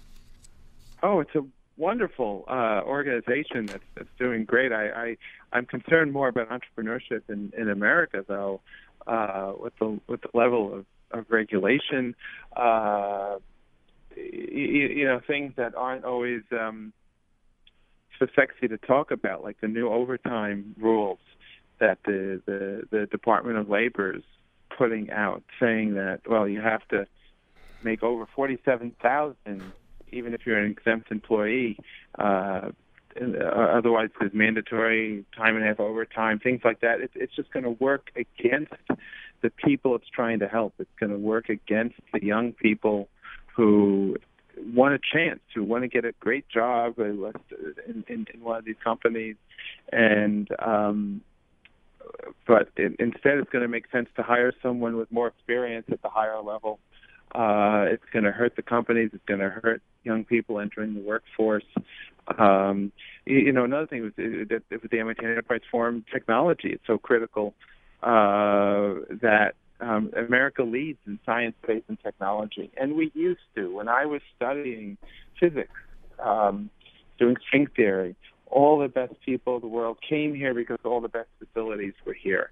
Oh, 1.01 1.19
it's 1.19 1.35
a 1.35 1.43
wonderful 1.77 2.45
uh, 2.47 2.81
organization 2.85 3.65
that's, 3.65 3.83
that's 3.95 4.09
doing 4.17 4.45
great. 4.45 4.71
I, 4.71 4.89
I 4.89 5.17
I'm 5.51 5.65
concerned 5.65 6.13
more 6.13 6.27
about 6.27 6.49
entrepreneurship 6.49 7.21
in, 7.29 7.51
in 7.57 7.69
America, 7.69 8.23
though, 8.27 8.61
uh, 9.05 9.53
with 9.59 9.73
the 9.79 9.99
with 10.07 10.21
the 10.21 10.29
level 10.33 10.73
of, 10.73 10.85
of 11.11 11.25
regulation. 11.29 12.15
Uh, 12.55 13.35
you, 14.15 14.87
you 14.87 15.05
know, 15.05 15.21
things 15.25 15.53
that 15.57 15.75
aren't 15.75 16.05
always 16.05 16.41
um, 16.51 16.93
so 18.19 18.27
sexy 18.35 18.67
to 18.67 18.77
talk 18.77 19.11
about, 19.11 19.43
like 19.43 19.59
the 19.61 19.67
new 19.67 19.89
overtime 19.89 20.75
rules 20.79 21.19
that 21.79 21.99
the 22.05 22.41
the, 22.45 22.83
the 22.91 23.05
Department 23.07 23.57
of 23.57 23.69
Labor 23.69 24.15
is 24.15 24.23
putting 24.77 25.11
out, 25.11 25.43
saying 25.59 25.95
that 25.95 26.21
well, 26.27 26.47
you 26.47 26.61
have 26.61 26.87
to 26.89 27.07
make 27.83 28.03
over 28.03 28.27
forty-seven 28.35 28.95
thousand 29.01 29.63
even 30.11 30.33
if 30.33 30.45
you're 30.45 30.59
an 30.59 30.69
exempt 30.69 31.11
employee. 31.11 31.77
Uh, 32.17 32.69
otherwise, 33.19 34.09
there's 34.19 34.33
mandatory 34.33 35.25
time 35.35 35.55
and 35.55 35.65
a 35.65 35.67
half 35.67 35.79
overtime, 35.79 36.39
things 36.39 36.61
like 36.63 36.81
that. 36.81 37.01
It, 37.01 37.11
it's 37.15 37.35
just 37.35 37.51
going 37.51 37.63
to 37.63 37.71
work 37.71 38.11
against 38.15 38.73
the 39.41 39.49
people 39.49 39.95
it's 39.95 40.09
trying 40.09 40.39
to 40.39 40.47
help. 40.47 40.73
It's 40.79 40.89
going 40.99 41.11
to 41.11 41.17
work 41.17 41.49
against 41.49 41.95
the 42.13 42.23
young 42.23 42.53
people 42.53 43.09
who 43.55 44.17
want 44.73 44.93
a 44.93 44.99
chance, 44.99 45.39
who 45.53 45.63
want 45.63 45.83
to 45.83 45.87
get 45.87 46.05
a 46.05 46.13
great 46.19 46.47
job 46.49 46.99
in, 46.99 47.33
in, 48.07 48.27
in 48.33 48.41
one 48.41 48.57
of 48.57 48.65
these 48.65 48.75
companies, 48.83 49.35
and 49.91 50.47
um, 50.59 51.21
but 52.45 52.69
it, 52.75 52.95
instead, 52.99 53.37
it's 53.37 53.49
going 53.49 53.63
to 53.63 53.67
make 53.67 53.89
sense 53.91 54.09
to 54.15 54.23
hire 54.23 54.53
someone 54.61 54.97
with 54.97 55.11
more 55.11 55.27
experience 55.27 55.85
at 55.91 56.01
the 56.01 56.09
higher 56.09 56.41
level 56.41 56.79
uh, 57.35 57.85
it's 57.89 58.03
going 58.11 58.25
to 58.25 58.31
hurt 58.31 58.55
the 58.55 58.61
companies. 58.61 59.09
It's 59.13 59.25
going 59.25 59.39
to 59.39 59.49
hurt 59.49 59.81
young 60.03 60.23
people 60.23 60.59
entering 60.59 60.93
the 60.93 60.99
workforce. 60.99 61.65
Um, 62.37 62.91
you, 63.25 63.37
you 63.37 63.51
know, 63.51 63.63
another 63.63 63.87
thing 63.87 64.03
was 64.03 64.11
that 64.15 64.61
with 64.69 64.91
the 64.91 64.99
MIT 64.99 65.23
Enterprise 65.23 65.61
Forum 65.71 66.05
technology, 66.11 66.69
it's 66.69 66.83
so 66.85 66.97
critical 66.97 67.55
uh, 68.03 69.01
that 69.21 69.53
um, 69.83 70.11
America 70.15 70.63
leads 70.63 70.99
in 71.05 71.19
science, 71.25 71.55
space, 71.63 71.83
and 71.87 71.97
technology. 72.01 72.71
And 72.77 72.95
we 72.95 73.11
used 73.13 73.41
to. 73.55 73.73
When 73.73 73.87
I 73.87 74.05
was 74.05 74.21
studying 74.35 74.97
physics, 75.39 75.73
um, 76.23 76.69
doing 77.19 77.35
string 77.47 77.67
theory, 77.75 78.15
all 78.47 78.79
the 78.79 78.87
best 78.87 79.13
people 79.25 79.55
of 79.55 79.61
the 79.61 79.67
world 79.67 79.97
came 80.07 80.33
here 80.33 80.53
because 80.53 80.79
all 80.83 81.01
the 81.01 81.09
best 81.09 81.29
facilities 81.39 81.93
were 82.05 82.13
here. 82.13 82.51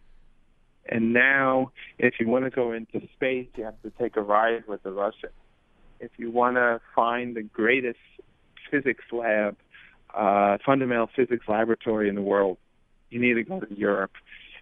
And 0.87 1.13
now, 1.13 1.71
if 1.99 2.15
you 2.19 2.27
want 2.27 2.45
to 2.45 2.49
go 2.49 2.71
into 2.71 3.01
space, 3.15 3.47
you 3.55 3.63
have 3.63 3.81
to 3.83 3.91
take 3.99 4.17
a 4.17 4.21
ride 4.21 4.67
with 4.67 4.81
the 4.83 4.91
Russians. 4.91 5.33
If 5.99 6.11
you 6.17 6.31
want 6.31 6.55
to 6.55 6.81
find 6.95 7.35
the 7.35 7.43
greatest 7.43 7.99
physics 8.69 9.03
lab, 9.11 9.55
uh, 10.13 10.57
fundamental 10.65 11.09
physics 11.15 11.45
laboratory 11.47 12.09
in 12.09 12.15
the 12.15 12.21
world, 12.21 12.57
you 13.11 13.19
need 13.19 13.35
to 13.35 13.43
go 13.43 13.59
to 13.59 13.73
Europe. 13.77 14.11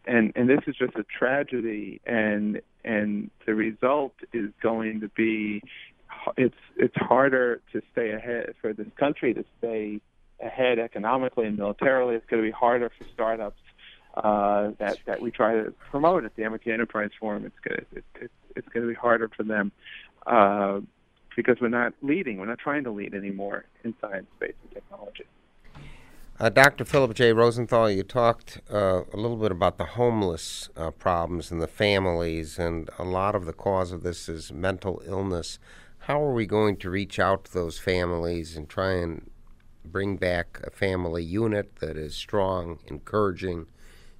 And 0.09 0.33
and 0.35 0.49
this 0.49 0.59
is 0.67 0.75
just 0.75 0.95
a 0.95 1.03
tragedy. 1.03 2.01
And 2.05 2.61
and 2.83 3.29
the 3.45 3.55
result 3.55 4.13
is 4.33 4.49
going 4.61 5.01
to 5.01 5.09
be 5.09 5.61
it's 6.37 6.55
it's 6.75 6.95
harder 6.95 7.61
to 7.71 7.81
stay 7.91 8.11
ahead 8.11 8.53
for 8.61 8.73
this 8.73 8.87
country 8.97 9.33
to 9.33 9.45
stay 9.59 10.01
ahead 10.41 10.79
economically 10.79 11.45
and 11.45 11.57
militarily. 11.57 12.15
It's 12.15 12.25
going 12.25 12.41
to 12.41 12.47
be 12.47 12.51
harder 12.51 12.91
for 12.97 13.05
startups 13.13 13.61
uh, 14.15 14.71
that 14.79 14.97
that 15.05 15.21
we 15.21 15.31
try 15.31 15.53
to 15.53 15.73
promote 15.91 16.25
at 16.25 16.35
the 16.35 16.43
MIT 16.43 16.71
Enterprise 16.71 17.11
Forum. 17.19 17.45
It's 17.45 17.59
going 17.59 17.85
it, 17.95 18.03
it, 18.21 18.31
it's 18.55 18.67
going 18.69 18.85
to 18.85 18.89
be 18.89 18.95
harder 18.95 19.29
for 19.29 19.43
them 19.43 19.71
uh, 20.25 20.79
because 21.35 21.57
we're 21.61 21.69
not 21.69 21.93
leading. 22.01 22.37
We're 22.37 22.47
not 22.47 22.59
trying 22.59 22.83
to 22.85 22.91
lead 22.91 23.13
anymore 23.13 23.65
in 23.83 23.93
science, 24.01 24.27
space, 24.37 24.55
and 24.63 24.71
technology. 24.71 25.25
Uh, 26.41 26.47
Dr. 26.47 26.85
Philip 26.85 27.15
J. 27.15 27.33
Rosenthal, 27.33 27.91
you 27.91 28.01
talked 28.01 28.61
uh, 28.71 29.01
a 29.11 29.17
little 29.17 29.35
bit 29.35 29.51
about 29.51 29.77
the 29.77 29.83
homeless 29.83 30.69
uh, 30.77 30.89
problems 30.89 31.51
and 31.51 31.61
the 31.61 31.67
families, 31.67 32.57
and 32.57 32.89
a 32.97 33.03
lot 33.03 33.35
of 33.35 33.45
the 33.45 33.51
cause 33.51 33.91
of 33.91 34.03
this 34.03 34.29
is 34.29 34.49
mental 34.49 35.01
illness. 35.05 35.59
How 35.97 36.23
are 36.23 36.31
we 36.33 36.45
going 36.45 36.77
to 36.77 36.89
reach 36.89 37.19
out 37.19 37.43
to 37.43 37.53
those 37.53 37.77
families 37.77 38.55
and 38.55 38.69
try 38.69 38.93
and 38.93 39.29
bring 39.83 40.15
back 40.15 40.61
a 40.63 40.69
family 40.69 41.25
unit 41.25 41.75
that 41.81 41.97
is 41.97 42.15
strong, 42.15 42.79
encouraging, 42.87 43.65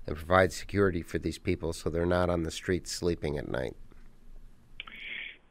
and 0.05 0.17
provide 0.17 0.51
security 0.51 1.01
for 1.01 1.19
these 1.19 1.37
people 1.37 1.71
so 1.71 1.89
they're 1.89 2.05
not 2.05 2.29
on 2.29 2.43
the 2.43 2.51
streets 2.51 2.91
sleeping 2.91 3.37
at 3.37 3.47
night? 3.47 3.77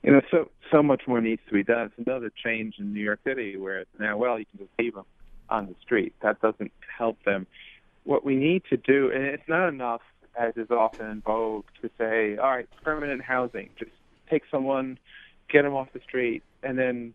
You 0.03 0.13
know, 0.13 0.21
so 0.31 0.51
so 0.71 0.83
much 0.83 1.05
more 1.07 1.23
needs 1.23 1.41
to 1.49 1.55
be 1.55 1.65
done. 1.65 1.87
It's 1.87 2.07
another 2.07 2.31
change 2.45 2.75
in 2.79 2.93
New 2.93 3.01
York 3.03 3.21
City 3.27 3.57
where 3.57 3.87
now, 3.99 4.19
well, 4.19 4.39
you 4.39 4.45
can 4.45 4.59
just 4.59 4.71
leave 4.79 4.93
them 4.95 5.07
on 5.51 5.67
the 5.67 5.75
street. 5.83 6.15
That 6.23 6.41
doesn't 6.41 6.73
help 6.97 7.23
them. 7.25 7.47
What 8.05 8.25
we 8.25 8.37
need 8.37 8.63
to 8.71 8.77
do, 8.77 9.11
and 9.11 9.25
it's 9.25 9.49
not 9.49 9.69
enough, 9.69 10.03
as 10.39 10.57
is 10.57 10.71
often 10.71 11.11
in 11.11 11.21
vogue, 11.21 11.65
to 11.83 11.91
say, 11.99 12.37
all 12.37 12.51
right, 12.51 12.69
permanent 12.83 13.23
housing. 13.23 13.71
Just 13.79 13.91
take 14.31 14.43
someone, 14.51 14.99
get 15.51 15.63
them 15.63 15.75
off 15.75 15.89
the 15.93 16.01
street, 16.01 16.43
and 16.63 16.79
then 16.79 17.15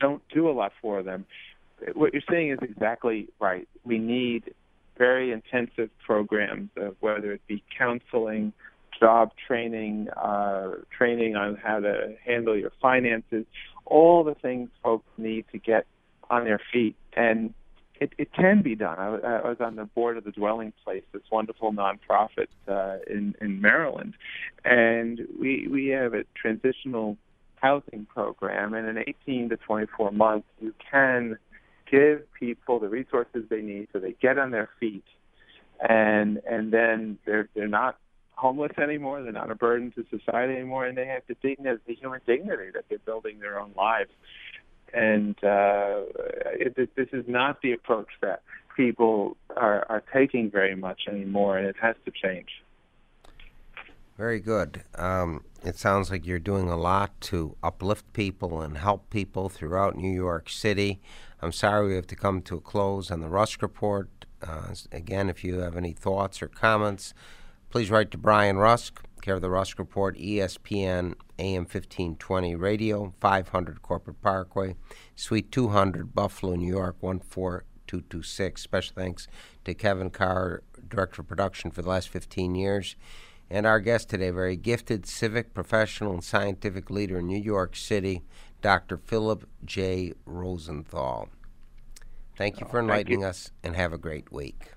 don't 0.00 0.22
do 0.32 0.48
a 0.48 0.52
lot 0.52 0.72
for 0.80 1.02
them. 1.02 1.26
What 1.94 2.12
you're 2.12 2.22
saying 2.30 2.50
is 2.50 2.58
exactly 2.62 3.28
right. 3.40 3.68
We 3.84 3.98
need 3.98 4.54
very 4.96 5.32
intensive 5.32 5.90
programs 6.04 6.70
of 6.76 6.96
whether 7.00 7.32
it 7.32 7.40
be 7.46 7.62
counseling, 7.76 8.52
job 8.98 9.32
training, 9.46 10.08
uh, 10.10 10.72
training 10.96 11.36
on 11.36 11.56
how 11.56 11.80
to 11.80 12.14
handle 12.24 12.56
your 12.56 12.72
finances, 12.82 13.46
all 13.86 14.24
the 14.24 14.34
things 14.34 14.68
folks 14.82 15.06
need 15.16 15.46
to 15.52 15.58
get 15.58 15.86
on 16.28 16.44
their 16.44 16.60
feet. 16.72 16.96
And 17.14 17.54
it, 18.00 18.12
it 18.16 18.32
can 18.32 18.62
be 18.62 18.74
done. 18.74 18.98
I, 18.98 19.08
I 19.08 19.48
was 19.48 19.58
on 19.60 19.76
the 19.76 19.84
board 19.84 20.16
of 20.16 20.24
the 20.24 20.32
Dwelling 20.32 20.72
Place, 20.84 21.04
this 21.12 21.22
wonderful 21.30 21.72
nonprofit 21.72 22.48
uh, 22.66 22.96
in 23.06 23.34
in 23.40 23.60
Maryland, 23.60 24.14
and 24.64 25.20
we 25.38 25.68
we 25.70 25.88
have 25.88 26.14
a 26.14 26.24
transitional 26.34 27.18
housing 27.56 28.06
program, 28.06 28.72
and 28.72 28.88
in 28.88 28.98
18 29.06 29.50
to 29.50 29.56
24 29.58 30.12
months, 30.12 30.46
you 30.60 30.74
can 30.90 31.38
give 31.90 32.22
people 32.32 32.78
the 32.78 32.88
resources 32.88 33.44
they 33.50 33.60
need 33.60 33.88
so 33.92 33.98
they 33.98 34.14
get 34.20 34.38
on 34.38 34.50
their 34.50 34.70
feet, 34.80 35.04
and 35.86 36.40
and 36.48 36.72
then 36.72 37.18
they're 37.26 37.48
they're 37.54 37.68
not 37.68 37.98
homeless 38.40 38.72
anymore. 38.82 39.22
They're 39.22 39.32
not 39.32 39.50
a 39.50 39.54
burden 39.54 39.92
to 39.92 40.06
society 40.08 40.54
anymore, 40.54 40.86
and 40.86 40.96
they 40.96 41.06
have 41.06 41.22
the 41.28 41.36
dignity, 41.42 41.82
the 41.86 41.94
human 41.94 42.20
dignity 42.26 42.70
that 42.72 42.84
they're 42.88 42.98
building 42.98 43.40
their 43.40 43.60
own 43.60 43.72
lives. 43.76 44.10
And 44.92 45.36
uh, 45.42 46.02
it, 46.52 46.74
this 46.76 47.08
is 47.12 47.24
not 47.28 47.62
the 47.62 47.72
approach 47.72 48.08
that 48.22 48.42
people 48.76 49.36
are, 49.56 49.86
are 49.88 50.02
taking 50.12 50.50
very 50.50 50.74
much 50.74 51.02
anymore, 51.08 51.58
and 51.58 51.66
it 51.66 51.76
has 51.80 51.96
to 52.04 52.10
change. 52.10 52.48
Very 54.16 54.40
good. 54.40 54.84
Um, 54.96 55.44
it 55.64 55.76
sounds 55.76 56.10
like 56.10 56.26
you're 56.26 56.38
doing 56.38 56.68
a 56.68 56.76
lot 56.76 57.18
to 57.22 57.56
uplift 57.62 58.12
people 58.12 58.60
and 58.60 58.76
help 58.76 59.08
people 59.10 59.48
throughout 59.48 59.96
New 59.96 60.12
York 60.12 60.48
City. 60.50 61.00
I'm 61.40 61.52
sorry 61.52 61.88
we 61.88 61.94
have 61.94 62.06
to 62.08 62.16
come 62.16 62.42
to 62.42 62.56
a 62.56 62.60
close 62.60 63.10
on 63.10 63.20
the 63.20 63.28
Rusk 63.28 63.62
Report. 63.62 64.10
Uh, 64.42 64.74
again, 64.92 65.30
if 65.30 65.42
you 65.42 65.60
have 65.60 65.76
any 65.76 65.92
thoughts 65.92 66.42
or 66.42 66.48
comments, 66.48 67.14
please 67.70 67.90
write 67.90 68.10
to 68.10 68.18
Brian 68.18 68.58
Rusk, 68.58 69.00
care 69.22 69.36
of 69.36 69.40
the 69.40 69.50
Rusk 69.50 69.78
Report, 69.78 70.18
ESPN 70.18 71.14
AM 71.38 71.62
1520 71.62 72.56
Radio, 72.56 73.14
500 73.20 73.80
Corporate 73.80 74.20
Parkway, 74.20 74.74
Suite 75.14 75.52
200, 75.52 76.14
Buffalo, 76.14 76.56
New 76.56 76.66
York 76.66 76.96
14226. 77.00 78.60
Special 78.60 78.94
thanks 78.96 79.28
to 79.64 79.74
Kevin 79.74 80.10
Carr, 80.10 80.62
Director 80.88 81.22
of 81.22 81.28
Production 81.28 81.70
for 81.70 81.82
the 81.82 81.88
last 81.88 82.08
15 82.08 82.56
years. 82.56 82.96
And 83.48 83.66
our 83.66 83.80
guest 83.80 84.08
today, 84.08 84.28
a 84.28 84.32
very 84.32 84.56
gifted 84.56 85.06
civic, 85.06 85.54
professional, 85.54 86.12
and 86.12 86.24
scientific 86.24 86.90
leader 86.90 87.18
in 87.18 87.26
New 87.26 87.40
York 87.40 87.76
City, 87.76 88.22
Dr. 88.62 88.96
Philip 88.96 89.48
J. 89.64 90.12
Rosenthal. 90.24 91.28
Thank 92.36 92.60
you 92.60 92.66
oh, 92.66 92.70
for 92.70 92.78
oh, 92.78 92.82
enlightening 92.82 93.20
you. 93.20 93.26
us 93.26 93.52
and 93.62 93.76
have 93.76 93.92
a 93.92 93.98
great 93.98 94.32
week. 94.32 94.72